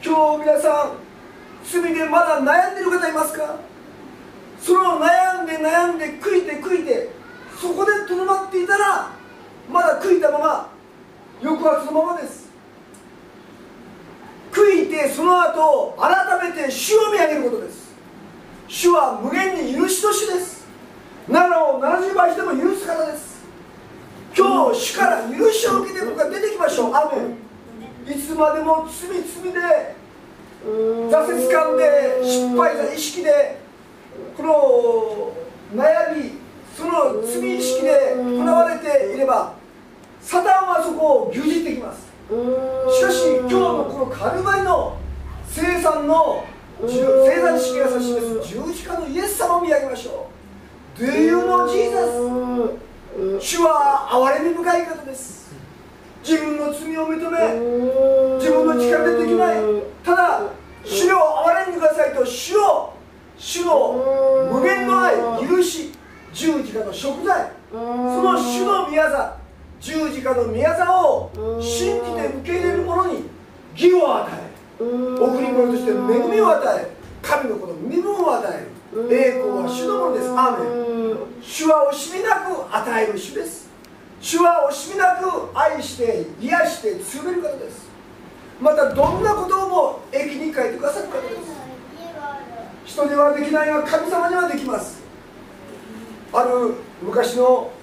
[0.02, 0.08] す。
[0.08, 0.92] 今日皆さん
[1.64, 3.56] 罪でまだ悩んでいる方いますか？
[4.60, 7.10] その悩んで悩んで悔いて悔いて
[7.60, 9.10] そこでとどまっていたら
[9.70, 10.70] まだ悔いたまま
[11.42, 12.45] 抑圧のままです。
[14.56, 17.94] 悔いてその後改めて主を見上げることです。
[18.68, 20.66] 主は無限に許しと主です。
[21.28, 23.44] 7を70倍しても許す方です。
[24.34, 26.94] 今日主から許しを受けて僕が出てきましょう。
[26.94, 28.16] アメン。
[28.16, 29.94] いつまでも罪罪で
[30.64, 33.60] 挫折感で失敗な意識で
[34.36, 36.30] この悩み
[36.74, 39.54] その罪意識でとらわれていれば
[40.22, 42.05] サタンはそこを牛耳ってきます。
[42.28, 44.96] しかし今日のこのカルバリの
[45.48, 46.44] 生産の
[46.84, 50.28] 聖座式が指し示す十字架のイエス様を見上げましょ
[50.98, 51.00] う。
[51.00, 53.40] Do you know Jesus?
[53.40, 55.54] 主は憐れみ深い方です。
[56.24, 57.38] 自分の罪を認め
[58.38, 59.56] 自分の力でできない。
[60.04, 60.42] ただ
[60.84, 62.92] 主を憐れんでくださいと主を
[63.38, 65.14] 主の無限の愛
[65.46, 65.92] 許し
[66.32, 69.36] 十字架の食材その主の宮座
[69.86, 73.22] 十字架の宮座を信じて受け入れる者に
[73.76, 75.94] 義を与え贈り物として恵
[76.28, 76.90] みを与え
[77.22, 80.30] 神のこの身分を与える栄光は主のものです。
[80.30, 81.16] アーメン。
[81.40, 83.68] 主は惜しみなく与える主です。
[84.20, 87.88] 主は惜しみなく愛して癒して強める方です。
[88.60, 91.54] またどんなことをも駅に書いてくださる方です。
[92.86, 95.00] 人にはできないが神様にはできます。
[96.32, 97.75] ある昔のこ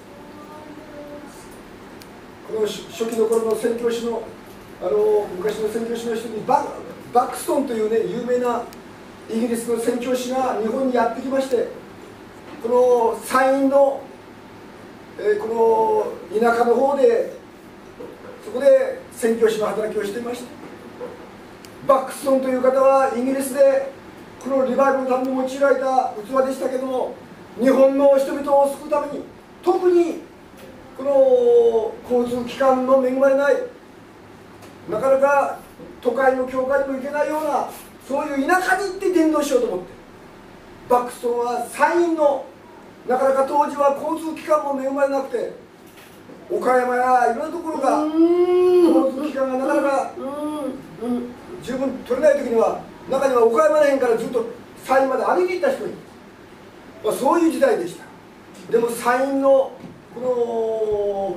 [2.54, 4.22] の初期の頃の宣教師の
[4.82, 6.66] あの昔の宣教師の人にバ
[7.12, 8.64] バックストンというね有名な
[9.30, 11.68] イギリスの宣教師が日本にやってきまして
[12.62, 14.02] この山陰の、
[15.18, 17.32] えー、この田舎の方で
[18.44, 20.46] そこで宣教師の働きをしていました
[21.86, 23.92] バックストンという方はイギリスで
[24.42, 27.14] このリバイブのために用いられた器でしたけども
[27.58, 29.24] 日本の人々を救うために
[29.62, 30.33] 特に
[30.96, 33.54] この交通機関の恵まれない
[34.88, 35.58] なかなか
[36.00, 37.68] 都会の教会にも行けないような
[38.06, 39.86] そういう田舎に行って伝道しようと思って
[40.88, 42.44] バックストンは山陰の
[43.08, 45.52] なかなか当時は交通機関も恵まれなくて
[46.50, 50.12] 岡山やいろんなところが交通機関がなかなか
[51.62, 54.44] 十分取れない時には中には岡山らへんからずっと
[54.84, 55.94] 山陰まで歩いていった人に、
[57.02, 58.04] まあ、そういう時代でした。
[58.70, 59.72] でも山陰の
[60.14, 61.36] こ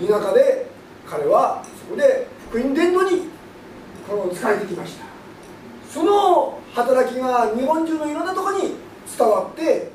[0.00, 0.66] の田舎で
[1.06, 3.28] 彼はそこで福音伝道に
[4.08, 5.04] この使えてきました。
[5.88, 8.74] その働きが日本中のいろんなところに
[9.16, 9.92] 伝わって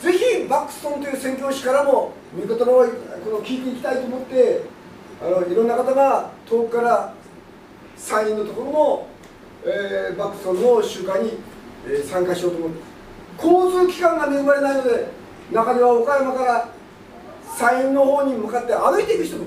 [0.00, 2.66] ぜひバックストンという宣教師からも御言葉を
[3.22, 4.62] この聞いていきたいと思って
[5.20, 7.14] あのいろんな方が遠くから
[7.94, 9.06] 山陰のところの、
[9.64, 11.32] えー、バックストンの集会に、
[11.86, 12.92] えー、参加しようと思って。
[13.38, 15.08] 交通機関が恵まれないので
[15.52, 16.68] 中には岡山から
[17.58, 19.46] 山陰の方に向かって歩いていく人もい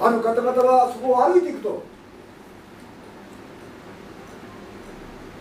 [0.00, 1.82] ある方々はそこを歩いていくと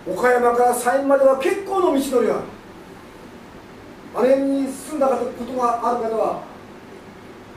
[0.07, 2.43] 岡山から山陰までは結構の道のりがある。
[4.15, 6.43] あれに住んだことがある方は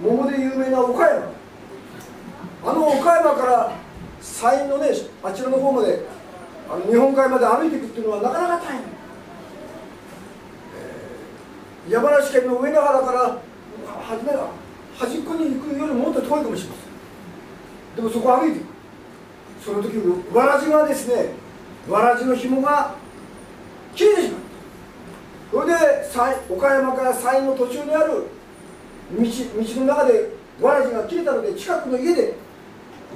[0.00, 1.33] 桃で有名な岡山。
[2.64, 3.72] あの岡山から
[4.20, 4.88] 山陰のね
[5.22, 6.07] あちらの方まで
[6.68, 8.83] あの日本海まで歩いていくっていうのはなかなか大変、
[11.88, 13.40] 山梨県の上野原からは
[14.18, 14.33] じめ
[14.99, 17.96] 端っこに行くよりもっと遠いかもしれません。
[17.96, 18.66] でもそこ歩いていく
[19.64, 19.96] その時
[20.35, 21.31] わらじがですね
[21.88, 22.94] わらじの紐が
[23.94, 24.40] 切れてしまう
[25.53, 28.27] それで岡山から山陰の途中にある
[29.12, 32.35] 道道の中でわらじが切れたので近くの家で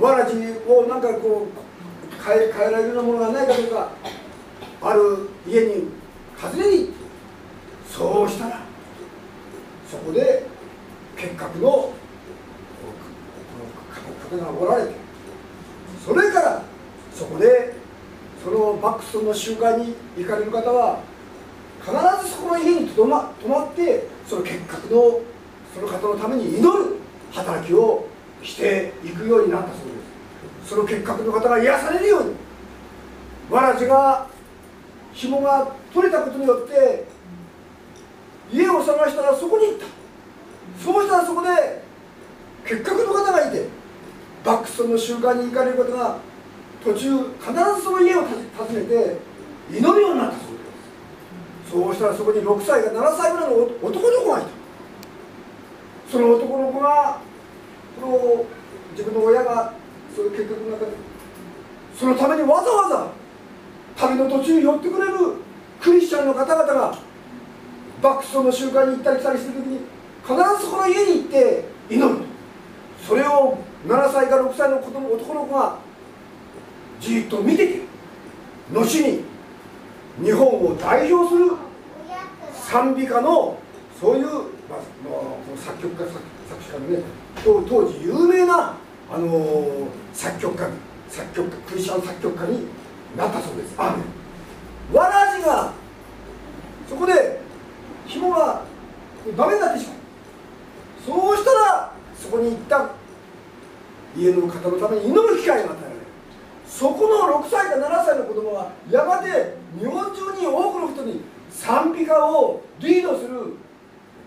[0.01, 0.37] わらじ
[0.69, 3.91] をなんかこう変え変えられるようなものがないかどうか
[4.83, 5.89] ある家に
[6.41, 7.10] 訪ねに行って
[7.91, 8.61] そうしたら
[9.91, 10.47] そこで
[11.17, 11.69] 結核の
[14.31, 14.93] 方がおられて
[16.07, 16.63] それから
[17.13, 17.75] そこで
[18.43, 21.01] そのバックストの集会に行かれる方は
[21.81, 21.93] 必
[22.25, 25.21] ずそこの家にとま泊まってその結核の
[25.75, 26.97] その方のために祈る
[27.33, 28.07] 働きを
[28.43, 29.83] していくようになったそうで
[30.65, 30.71] す。
[30.71, 32.35] その結核の方が癒されるように
[33.51, 34.29] わらじが
[35.13, 37.05] 紐が取れたことによって
[38.53, 39.87] 家を探したらそこに行った。
[40.83, 41.83] そうしたらそこで
[42.65, 43.69] 結核の方がいて
[44.45, 46.19] バックストの集会に行かれる方が
[46.83, 48.27] 途中必ずその家を訪
[48.73, 49.19] ねて
[49.71, 50.59] 祈るようになったそうで
[51.67, 51.71] す。
[51.71, 54.49] そうしたらそこに6歳か7歳ぐらいの男の子がいた。
[56.11, 57.21] その男の子が
[58.01, 58.45] この
[58.93, 59.75] 自分の親が
[60.17, 60.93] そういう結局の中で
[61.97, 63.07] そのためにわざわざ
[63.97, 65.13] 旅の途中に寄ってくれる
[65.81, 66.99] クリスチャンの方々が
[68.03, 69.81] バックストの集会に行ったり来たりする時に
[70.23, 72.31] 必ずそこの家に行って祈る。
[73.07, 75.79] それを7歳から6歳の子供男の子が
[77.01, 77.81] じっと見てて
[78.71, 79.25] 後に
[80.23, 81.53] 日本を代表する
[82.53, 83.59] 賛美歌の
[83.99, 84.81] そういう、まあ、
[85.57, 87.03] 作曲家作詞家のね
[87.43, 88.77] 当時有名な、
[89.11, 90.69] あのー、作曲家
[91.09, 92.67] 作曲家クリスチャン作曲家に
[93.17, 93.75] なったそうです。
[93.79, 95.73] アーわらじが
[96.89, 97.40] そこで
[98.11, 98.63] 紐が
[99.37, 99.97] ダメになってしまう。
[101.07, 102.91] そうしたらそこに行った
[104.17, 106.01] 家の方のために祈る機会が与えられる。
[106.67, 111.21] そこの6歳か7歳の子供がやがて日本中に多くの人に
[111.51, 113.57] 賛美歌をリードする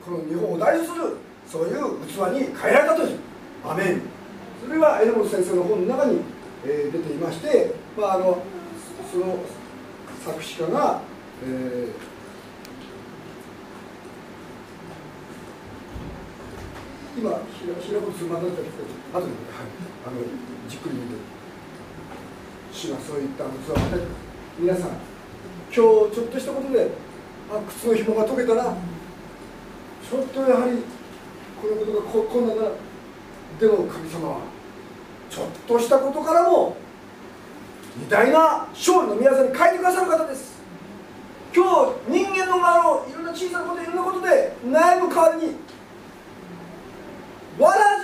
[0.03, 1.17] この日本を代表する
[1.47, 3.19] そういう器に変えられたという。
[3.65, 4.01] アメン。
[4.61, 6.19] それは榎本先生の本の中に、
[6.65, 8.43] え、出ていまして、まあ、あの
[9.11, 9.39] その
[10.25, 11.01] 作詞家が、
[11.43, 11.91] えー、
[17.15, 19.69] 今平本するまでだったんですけど後で、はい、
[20.07, 20.21] あの
[20.67, 21.33] じっくり見て。
[22.73, 24.05] 主がそういった器を与えて
[24.57, 24.97] 皆さん今
[25.69, 26.89] 日ちょっとしたことで
[27.51, 30.79] あ靴の紐が解けたらちょっとやはり
[31.61, 32.63] このことがこ困難な
[33.59, 34.39] でも神様は
[35.29, 36.75] ちょっとしたことからも
[38.07, 40.53] 偉大な勝利の宮沢に変えてくださる方です。
[41.55, 45.55] 今日人間の側のいろんな小さなこといろんなことで悩む代わりに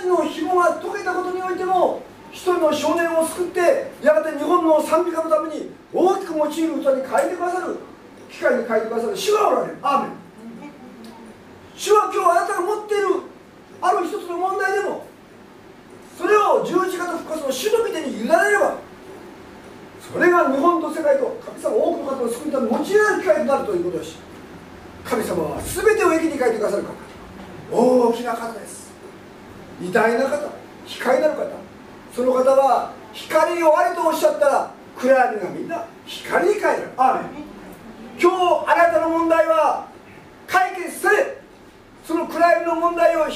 [0.00, 3.60] らじの紐が解けたことにおいても一人の少年を救って
[4.02, 7.76] やがて日本の賛美歌のために大きく用いる器に変えてくださる
[8.30, 9.16] 機会に変えてくださる。
[9.16, 10.10] 主がおられるアーメン
[11.76, 13.06] 主は今日あなたが持っている
[13.82, 15.04] ある一つの問題でも
[16.16, 18.78] それを十字架と復活の主の御手に委ねれば
[20.00, 24.16] それが日本と世界と神様多くの方を救うために用いられる機会となるということだし
[25.04, 27.10] 神様は全てを益に変えてくださる方。
[27.72, 28.79] 大きな方です。
[29.80, 30.50] 偉大な方
[30.86, 31.46] 光なる方。
[32.14, 36.88] その方は光をあれとおっしゃったら暗闇がみんな光に変える。
[36.96, 37.50] アーメン。
[38.20, 39.88] 今日あなたの問題は
[40.46, 41.38] 解決され
[42.04, 43.26] その暗闇の問題を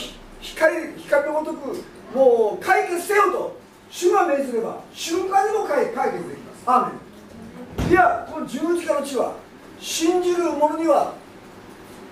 [0.41, 1.85] 光光のごとく
[2.15, 3.57] もう解決せよと
[3.91, 5.97] 主が命ずれば瞬間にも解決
[6.29, 7.91] できます。
[7.91, 9.35] いやこの十字架の地は
[9.81, 11.15] 信じる者には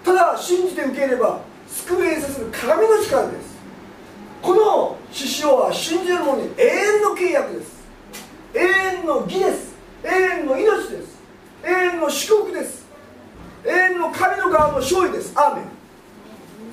[0.05, 3.52] ただ信じて受ければ救いさせる鏡の力です
[4.43, 7.83] この獅子王は信じる者に永遠の契約です。
[8.55, 9.73] 永遠の義です。
[10.03, 11.19] 永遠の命です。
[11.65, 12.85] 永遠の祝福です。
[13.65, 15.33] 永遠の神の側も勝利です。
[15.37, 15.65] アーメン。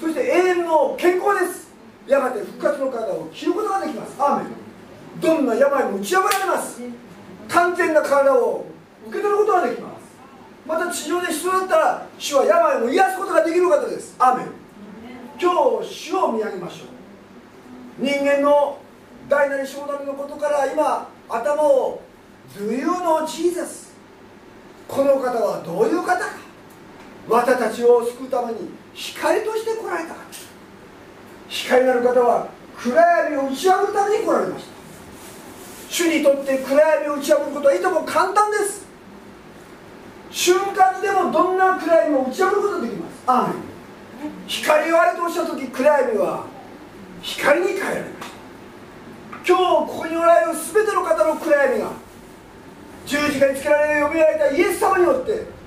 [0.01, 0.25] そして永
[0.61, 1.69] 遠の健康です。
[2.07, 4.15] やがて復活の体を着ることができます。
[4.17, 5.21] アーメン。
[5.21, 6.81] どんな病も打ち破られます。
[7.47, 8.65] 完全な体を
[9.07, 9.99] 受け取ることができます。
[10.65, 14.15] また地上で必要だったら主は病を癒すことができる方です。
[14.17, 14.47] アーメン。
[15.39, 15.51] 今
[15.83, 16.98] 日主を見上げましょう。
[17.99, 18.79] 人間の
[19.27, 22.01] 大なり小なりのことから今頭を
[22.57, 23.89] Do you know Jesus?
[24.87, 26.25] この方はどういう方か。
[27.27, 30.15] 私たちを救うために光として来られた
[31.47, 34.71] 光なる方は暗闇を打ち破るために来られました。
[35.89, 38.87] 主にとって暗闇を打ち破ることはいとも簡単です。
[40.31, 43.23] 瞬間でもどんな暗闇も打ち破ることができます。
[43.27, 43.69] アーメン。
[44.47, 46.45] 光をあれとおっしゃった時暗闇は
[47.21, 48.39] 光に変えられました
[49.47, 51.91] 今日ここにおられる全ての方の暗闇が
[53.05, 55.59] 十字架につけられる呼びられたイエス様によって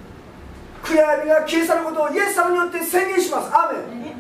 [0.82, 3.48] 暗闇が消え去ることをイエス様によって宣言します。
[3.54, 4.12] アーメン。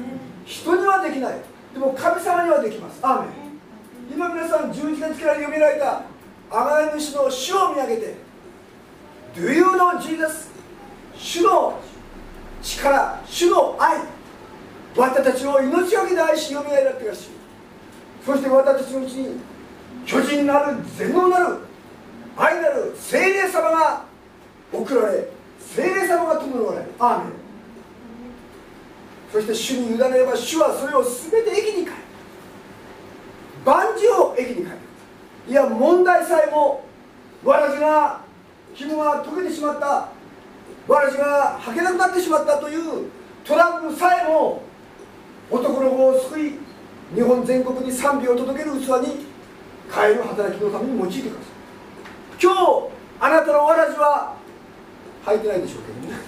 [0.44, 1.34] 人にはできない。
[1.72, 3.00] でも神様にはできます。
[3.02, 3.30] アーメン。
[4.12, 6.02] 今皆さん十字架につけられ呼びられた
[6.50, 8.14] 贖い主の主を見上げて
[9.34, 10.50] Do you know Jesus?
[11.16, 11.80] 主の
[12.62, 13.98] 力主の愛。
[14.96, 17.28] 私たちを命がけで愛しよみがえらってくだし
[18.24, 19.40] そして私たちのうちに
[20.06, 21.58] 巨人なる全能なる
[22.36, 24.04] 愛なる精霊様が
[24.72, 25.28] 送られ
[25.58, 27.32] 精霊様が伴われアーメン。
[29.32, 31.92] そして主に委ねれば主はそれを全て駅に変える。
[33.64, 34.78] 万事を駅に変える。
[35.48, 36.84] いや問題さえも
[37.42, 38.20] わらじが
[38.74, 40.08] 紐が溶けてしまった。
[40.86, 43.08] わらじが履けなくなってしまったという
[43.44, 44.62] トラブルさえも
[45.52, 46.54] 男の子を救い
[47.14, 49.26] 日本全国に賛美を届ける器に
[49.94, 51.42] 変える働きのために用いてください。
[52.42, 52.88] 今日
[53.20, 54.34] あなたのわらじは
[55.26, 56.18] 履いてないでしょうけどね。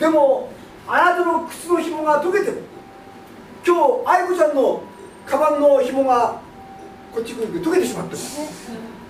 [0.00, 0.48] でも
[0.88, 2.56] あなたの靴の紐が溶けても
[3.66, 4.82] 今日愛子ちゃんの
[5.26, 6.40] カバンの紐が
[7.14, 8.20] こっち来る溶けてしまっても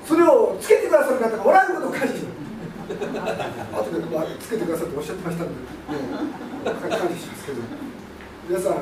[0.05, 2.19] それをつけてくださる方がおられることを感謝しま
[3.85, 4.03] す後で
[4.41, 5.61] つけてくださっておっしゃってましたんで、ね、
[6.65, 7.88] 感謝しますけど。
[8.49, 8.77] 皆さん。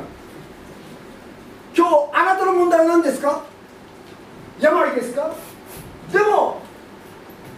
[1.76, 3.42] 今日あなたの問題は何ですか？
[4.60, 5.34] 病ですか？
[6.12, 6.62] でも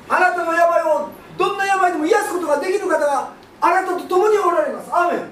[0.08, 4.88] あなたの病をどんな病でも癒すことができる方があなたと共におられます。
[4.90, 5.28] アーメン。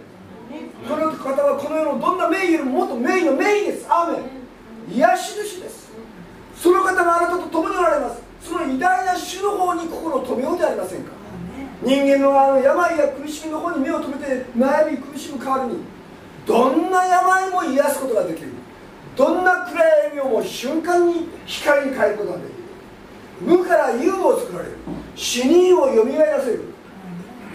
[0.86, 3.86] この方はこの世のどんな名医よりももっと名医の名医です。
[3.88, 4.18] アーメ
[4.92, 4.94] ン。
[4.94, 5.90] 癒し主です。
[6.54, 8.20] その方があなたと共におられます。
[8.42, 11.12] その偉大な主の方に心を留めようではありませんか？
[11.82, 15.95] 人間のあの病や苦しみの方に目を留めて悩み苦しむ代わりに
[16.46, 18.52] どんな病も癒すことができる。
[19.16, 23.56] どんな暗闇をも瞬間に光に変えることができる。
[23.58, 24.76] 無から有を作られる。
[25.14, 26.64] 死人をよみがえらせる。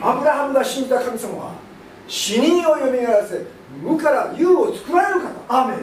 [0.01, 1.53] アブラハムが信じた神様は
[2.07, 3.45] 死人をよみがえらせ
[3.83, 5.77] 無から有を作られる方アーメン。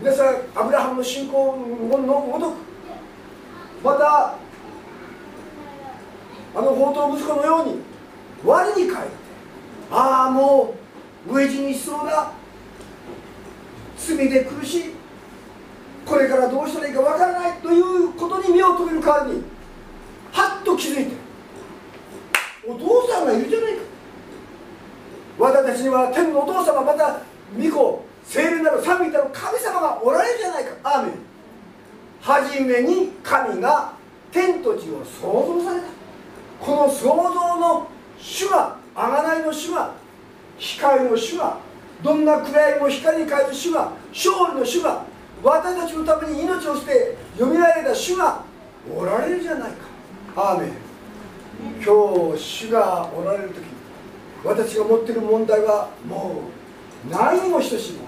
[0.00, 1.56] 皆さんアブラハムの信仰
[1.90, 2.56] のごとく
[3.84, 4.34] また
[6.56, 7.80] あの宝刀息子のように
[8.44, 9.14] 我に返って
[9.90, 10.83] ああもう
[11.28, 12.32] 飢え死にしそうだ
[13.96, 14.94] 罪で苦しい。
[16.04, 19.42] これからどうしたらいいかわからないということに目を留める代わりに
[20.32, 21.12] はっと気づいて
[22.66, 23.82] お父さんがいるじゃないか。
[25.38, 27.20] 私たちには天のお父様また
[27.58, 30.70] 御子聖霊なる神たる神様がおられるじゃないか。
[30.82, 31.12] アーメン。
[32.20, 33.92] 初めに神が
[34.30, 35.86] 天と地を創造された。
[36.60, 39.92] この創造の主が贖いの主が
[40.58, 41.58] 光の主が
[42.02, 45.04] どんな暗闇も光に変える主が勝利の主が
[45.42, 48.42] 私たちのために命を捨てよみがえた主が
[48.94, 49.94] おられるじゃないか。
[50.36, 50.70] アーメン。
[51.84, 53.62] 今日主がおられる時
[54.44, 56.42] 私が持っている問題はも
[57.06, 58.04] う何にも等しいも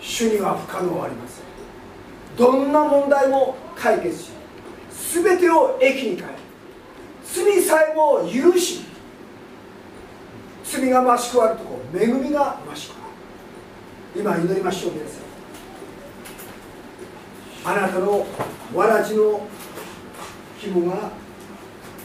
[0.00, 1.44] 主には不可能はありません。
[2.36, 4.30] どんな問題も解決し
[5.12, 6.30] 全てを益に変え
[7.24, 8.82] 罪さえも許し
[10.70, 13.08] 罪が増し加わるとこ恵みが増し加わ
[14.14, 15.18] る今祈りましょう皆さ
[17.72, 18.24] んあなたの
[18.72, 19.46] わらじの
[20.58, 21.10] 紐が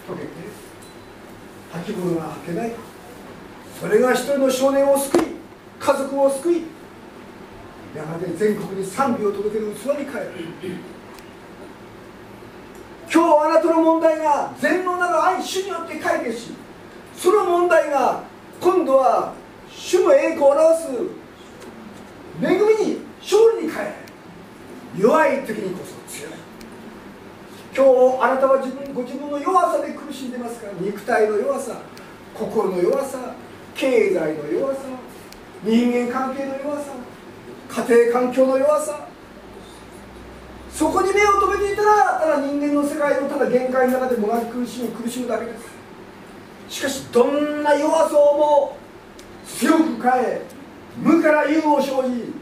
[0.08, 2.72] 解けて履物が履けない
[3.80, 5.22] それが一人の少年を救い
[5.80, 6.64] 家族を救い
[7.96, 10.32] やがて全国に賛美を届ける器に変える
[13.14, 16.50] 今日あなたの問題が全能なる愛主によって解決し
[17.16, 18.24] その問題が
[18.66, 19.32] 今度は
[19.70, 20.90] 主の栄光を表す
[22.42, 23.94] 恵みに勝利に変え
[24.98, 26.34] 弱い時にこそ強い。
[27.78, 27.86] 今
[28.18, 31.80] 日あなたは自分ご自分の弱さで苦しんでますから肉体の弱さ
[32.34, 33.36] 心の弱さ
[33.76, 34.80] 経済の弱さ
[35.64, 36.94] 人間関係の弱さ
[37.70, 39.08] 家庭環境の弱さ
[40.72, 45.75] そこに目を留めていたらただ人間の世界のただ限界の中でもがき苦しみ苦しむだけです。
[46.70, 48.78] しかしどんな弱さをも
[49.46, 50.42] 強く変え
[50.98, 52.34] 無から有を生じ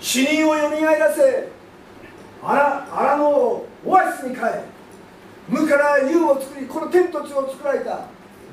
[0.00, 1.48] 死人をよみがえらせ
[2.42, 4.64] 荒荒のオアシスに変え
[5.48, 8.06] 無から有を作りこの天と地を作られた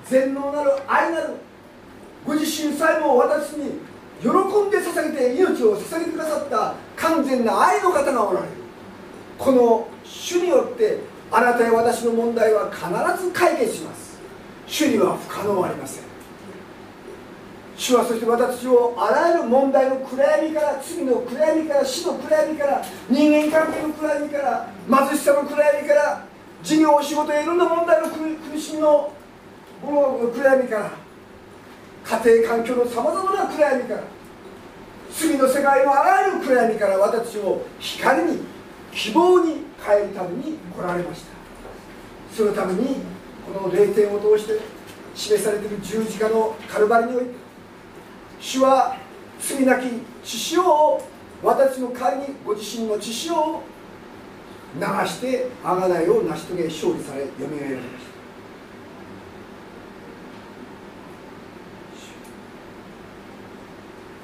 [0.05, 1.35] 全能なる愛なる
[2.25, 3.79] ご自身さえも私に
[4.21, 4.31] 喜ん
[4.69, 8.51] で捧げて命を捧げてくださった完全な愛の方がおられる。
[9.37, 10.99] この主によって
[11.31, 14.08] あなたや私の問題は必ず解決します。
[14.69, 16.03] 主には不可能ありません。
[17.75, 24.69] 主はそして私をあらゆる問題の暗闇から罪の暗闇から死の暗闇から人間関係の暗闇から
[25.07, 26.25] 貧しさの暗闇から
[26.61, 29.13] 事業お仕事やいろんな問題の苦しみの
[29.81, 30.91] 暗闇から
[32.03, 34.03] 家庭環境のさまざまな暗闇から
[35.11, 38.39] 罪の世界のあらゆる暗闇から私を光に
[38.91, 41.29] 希望に変えるために来られました。
[42.35, 42.97] そのために
[43.53, 44.59] この霊典を通して
[45.15, 47.31] 示されている十字架のカルバリにおいて
[48.39, 48.95] 主は
[49.39, 49.87] 罪なき
[50.23, 51.01] 血潮を
[51.43, 53.63] 私の代わりにご自身の血潮を
[54.75, 58.19] 流して贖いを成し遂げ勝利されよみがえられました。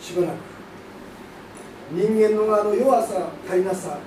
[0.06, 0.36] しばらく
[1.92, 3.98] 人間の側の弱さ足りなさ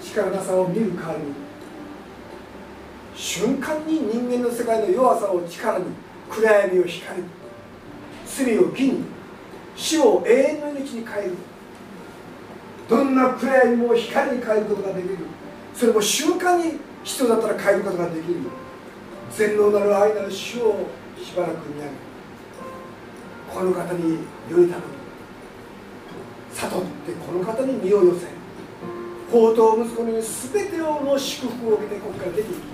[0.00, 1.41] 力なさを見る代わりに
[3.22, 5.84] 瞬間に人間の世界の弱さを力に
[6.28, 7.28] 暗闇を光に
[8.26, 9.04] 罪を義に
[9.76, 11.36] 死を永遠の命に変える。
[12.90, 15.18] どんな暗闇も光に変えることができる。
[15.72, 18.40] それも瞬間に必要だったら変えることができる。
[19.30, 21.90] 全能なる愛なる主をしばらく見上げ
[23.54, 24.18] この方によ
[24.48, 24.72] り頼む
[26.52, 28.26] 悟ってこの方に身を寄せ
[29.30, 32.71] 宝刀息子に全てをの祝福を受けてここから出ていき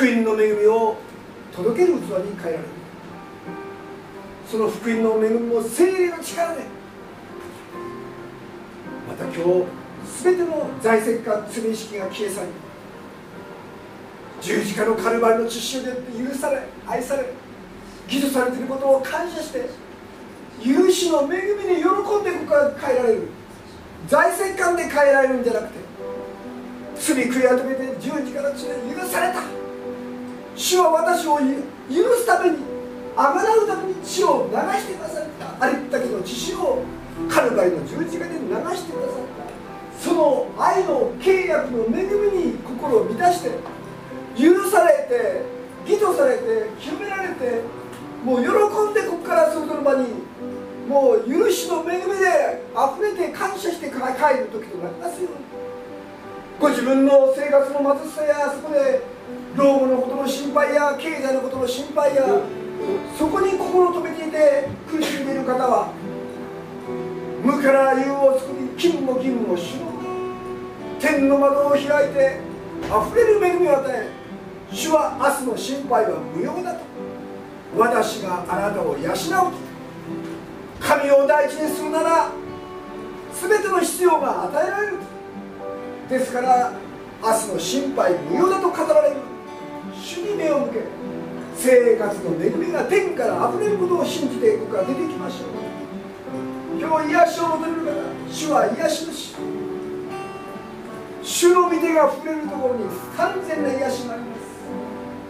[0.00, 0.96] 福音の恵みを
[1.54, 2.64] 届ける器に変えられる。
[4.50, 6.62] その福音の恵みも精霊の力で
[9.06, 9.66] また今日
[10.24, 12.48] 全ての在籍か罪意識が消え去り
[14.40, 17.26] 十字架のカルバリの知識で許され愛され
[18.08, 19.68] 義助されていることを感謝して
[20.64, 23.28] 許しの恵みに喜んでここから変えられる。
[24.08, 25.74] 財政官で変えられるんじゃなくて
[26.98, 29.59] 罪悔い改めて十字架の血で許された。
[30.60, 31.46] 主は私を許
[32.20, 32.58] すために
[33.16, 35.24] あがらうために血を流してくださっ
[35.58, 35.64] た。
[35.64, 36.84] ありったけの血潮を
[37.28, 43.50] カルバリの十字架で流してくださったその愛の契約の恵みに心を満たして
[44.36, 45.44] 許されて
[45.86, 47.62] 義とされて清められて
[48.24, 50.08] もう喜んでここからその場に
[50.86, 55.28] もう許しの恵みで溢れて感謝して帰る時となりますよ。
[55.28, 55.50] うに
[56.60, 59.00] ご自分の生活の貧しさやそこで
[59.60, 62.24] 老後のことの心配や経済のことの心配や
[63.18, 65.92] そこに心を留めていて苦しんでいる方は
[67.44, 69.90] 無から有を作り金も銀も主の
[70.98, 72.40] 天の窓を開いて
[72.88, 74.20] 溢れる恵みを与え
[74.72, 76.80] 主は明日の心配は無用だと。
[77.76, 79.52] 私があなたを養うと。
[80.80, 82.30] 神を第一にするなら
[83.32, 84.96] 全ての必要が与えられる。
[86.08, 86.72] ですから
[87.22, 89.29] 明日の心配無用だと語られる。
[90.00, 90.80] 主に目を向け
[91.56, 99.36] 生活の恵みが天から溢れることを信じていくから出てきましょう今日癒しを求める方主は癒し主
[101.22, 102.84] 主の御手が触れるところに
[103.16, 104.40] 完全な癒しがあります。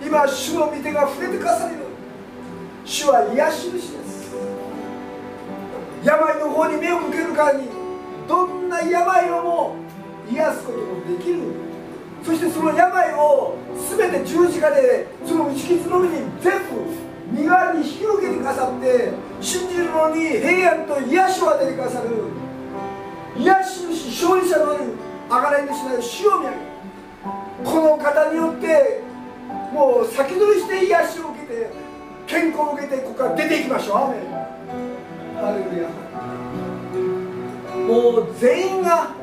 [0.06, 1.80] 今主の御手が触れてくださるよ
[2.84, 4.34] 主は癒し主です。
[6.04, 7.68] 病の方に目を向けるからに
[8.28, 9.76] どんな病をも
[10.30, 11.69] 癒すこともできる
[12.22, 13.56] そしてその病を
[13.96, 16.84] 全て十字架でその打ち傷の上に全部
[17.32, 22.08] 身代わりに引き受けてくださって信じるのに平安と癒しを与えてくださる。
[23.36, 24.84] 癒し主勝利者のある
[25.30, 26.56] 贖い主なる死を見上げ
[27.64, 29.00] この方によって
[29.72, 31.70] もう先取りして癒しを受けて
[32.26, 33.96] 健康を受けてここから出ていきましょう。
[33.96, 34.20] アメン。
[35.36, 35.88] ハレルヤ。
[37.86, 39.14] もう全員が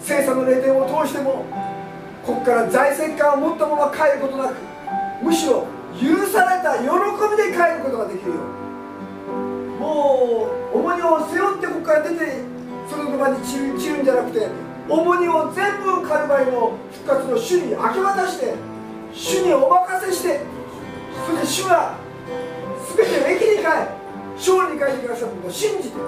[0.00, 1.44] 聖査の霊典を通しても
[2.30, 4.54] ここから財政感を持ったまま帰ることなく
[5.20, 5.66] むしろ
[5.98, 8.36] 許された喜びで帰ることができるよ
[9.80, 12.44] もう重荷を背負ってここから出て
[12.88, 14.46] その場に散る散るんじゃなくて
[14.88, 18.54] 重荷を全部カルバリの復活の主に明け渡して
[19.12, 20.40] 主にお任せして
[21.26, 21.98] そして主が
[22.96, 23.88] 全てを駅に変え
[24.36, 25.98] 勝利に変えてくださることを信じて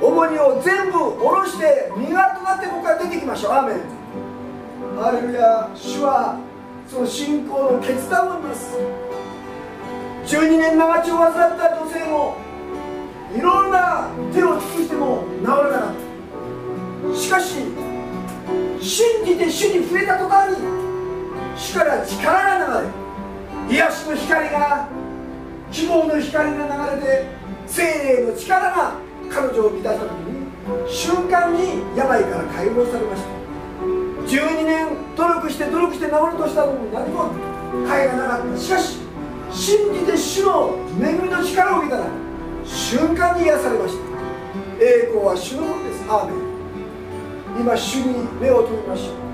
[0.00, 3.52] 重荷を全部下ろして身軽となってここから出てきましょう。
[3.52, 4.03] アーメン。
[4.96, 6.38] ハレルヤ主は
[6.86, 8.78] その信仰の決断を見ます。
[10.26, 12.36] 12年長血を患った女性も
[13.34, 15.94] いろんな手を尽くしても治らなかっ
[17.10, 17.16] た。
[17.16, 17.56] しかし
[18.80, 20.56] 信じて主に触れた途端に
[21.56, 22.86] 主から力が流
[23.68, 24.88] れ癒しの光が
[25.72, 27.26] 希望の光が流れて
[27.66, 28.94] 精霊の力が
[29.28, 30.46] 彼女を満たした時に
[30.88, 33.43] 瞬間に病から解放されました。
[34.26, 38.98] 12年努力して努力して治ろうとしたのも何も甲斐がなかったしかし
[39.52, 42.06] 信じて主の恵みの力を受けたら
[42.64, 44.04] 瞬間に癒されました
[44.82, 49.24] 栄光は主のものですアーメン今主に目を留めましょう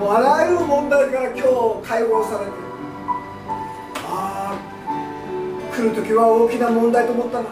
[0.00, 1.42] もうあらゆる問題から今日
[1.86, 2.52] 解放されて
[3.96, 7.48] ああ来る時は大きな問題と思ったな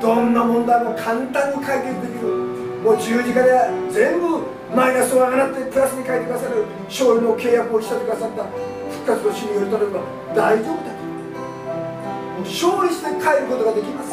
[0.00, 2.41] どんな問題も簡単に解決できる
[2.82, 3.50] もう十字架で
[3.90, 4.42] 全部
[4.74, 10.00] マイナスを上がってプラスに書いてくださる勝利の契約をしたてくださった復活の主によるとれば
[10.34, 11.02] 大丈夫だと。
[11.02, 14.10] もう勝利して帰ることができます。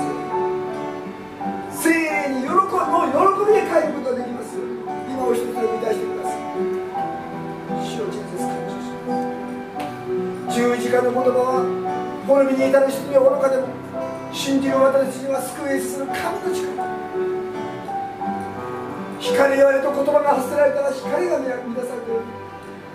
[1.82, 4.49] 精霊に喜びもう喜びで帰ることができます。
[5.09, 6.39] 今お一つで満たしてください
[7.82, 8.78] 主を人生感謝
[10.53, 11.65] し十字架の言葉は
[12.28, 13.67] 滅びに至る人には愚かでも
[14.32, 16.99] 信じる私には救いする神の力。
[19.20, 22.22] 光言われと言葉が発せられたら光が満たされている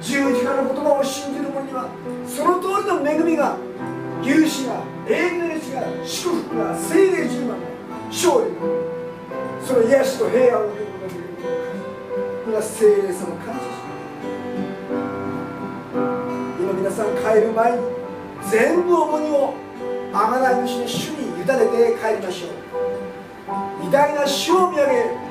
[0.01, 1.89] 十字架の言葉を信じる者には
[2.27, 3.57] その通りの恵みが
[4.23, 7.57] 勇士が永遠の命が祝福が精霊十万が
[8.09, 8.61] 勝利が
[9.61, 11.25] その癒しと平安を受けることができる
[12.49, 14.05] 今精霊様感謝します
[16.61, 17.79] 今皆さん帰る前に
[18.51, 19.55] 全部重荷を
[20.13, 22.65] あがない主に主に委ねて帰りましょう。
[23.89, 25.24] 偉大な主を見上げ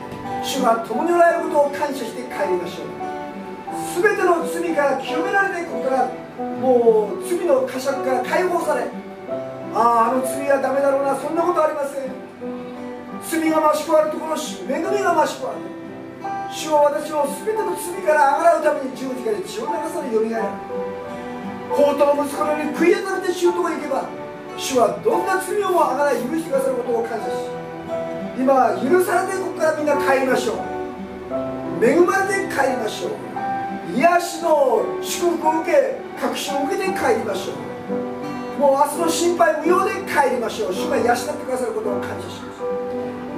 [0.44, 2.88] 主が共におられることを感謝して帰りましょう。
[3.96, 6.12] 全ての罪から清められてここから
[6.60, 8.84] もう罪の呵責から解放され。
[9.74, 11.16] あああの罪はダメだろうな。
[11.16, 12.12] そんなことありません。
[13.24, 15.60] 罪が増し加わるところ恵みが増し加わる。
[16.52, 20.48] 主は私を全ての罪からあがらうために十字架で血を流されよみがえる。
[21.72, 24.06] 法と息子のように悔い改めて主とこ行けば
[24.58, 27.50] 主はどんな罪をもあがらい許してくださることを感謝し
[28.38, 30.58] 今許されてここからみんな帰りましょう。
[31.86, 33.12] 恵まれて帰りましょう。
[33.96, 38.60] 癒しの祝福を受け確信を受けて帰りましょう。
[38.60, 40.74] もう明日の心配無用で帰りましょう。
[40.74, 42.62] 主が養ってくださることを感謝します。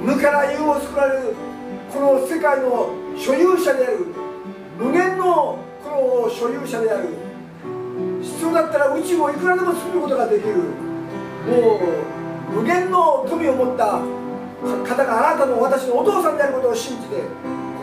[0.02, 1.34] 無から有を作られる
[1.92, 4.06] この世界の所有者である
[4.78, 7.08] 無限のこの所有者である。
[8.22, 10.56] 必要だったら宇宙をいくらでも作ることができる。
[10.56, 11.80] も
[12.52, 14.00] う無限の富を持った
[14.62, 17.22] 方があなたの私のお父さんであることを信じてこ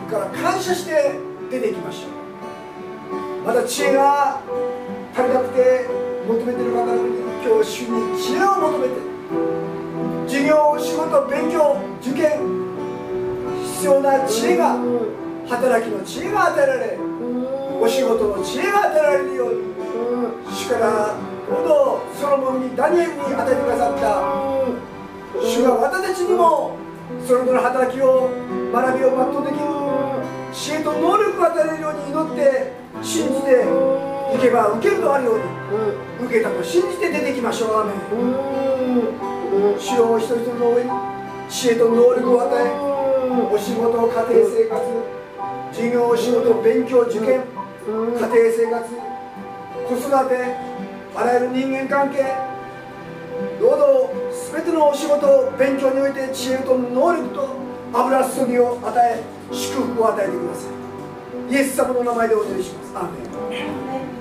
[0.10, 1.20] こから感謝して
[1.52, 4.42] 出ていきましょうまた知恵が
[5.14, 5.88] 足りなくて
[6.28, 8.94] 求めている方に今日主に知恵を求めて
[10.28, 12.40] 授業仕事勉強受験
[13.64, 14.78] 必要な知恵が
[15.48, 16.98] 働きの知恵が与えられ
[17.82, 19.62] お仕事の知恵が与えられるように
[20.50, 21.16] 主から
[21.50, 24.93] どうぞソロモンにダニエルに与えてくださった
[25.42, 26.78] 主が私たちにも
[27.26, 28.30] それぞれ働きを
[28.72, 29.66] 学びを全うできる
[30.54, 33.66] 知恵と能力を与えるように祈って信じて
[34.36, 35.44] いけば受けるとあるように
[36.26, 37.82] 受けたと信じて出てきましょう。
[37.82, 37.96] アメン。
[39.80, 40.90] 主を一人一人の上に
[41.50, 42.72] 知恵と能力を与え
[43.54, 44.82] お仕事家庭生活
[45.72, 48.90] 授業仕事勉強受験家庭生活
[49.88, 50.56] 子育て
[51.16, 52.53] あらゆる人間関係
[53.60, 54.10] 労働
[54.52, 57.48] 全てのお仕事勉強において知恵と能力と
[57.94, 60.68] 油注ぎを与え祝福を与えてくださ
[61.50, 61.54] い。
[61.54, 62.98] イエス様の名前でお祈りします。
[62.98, 63.12] アー
[63.50, 63.64] メ
[64.00, 64.04] ン。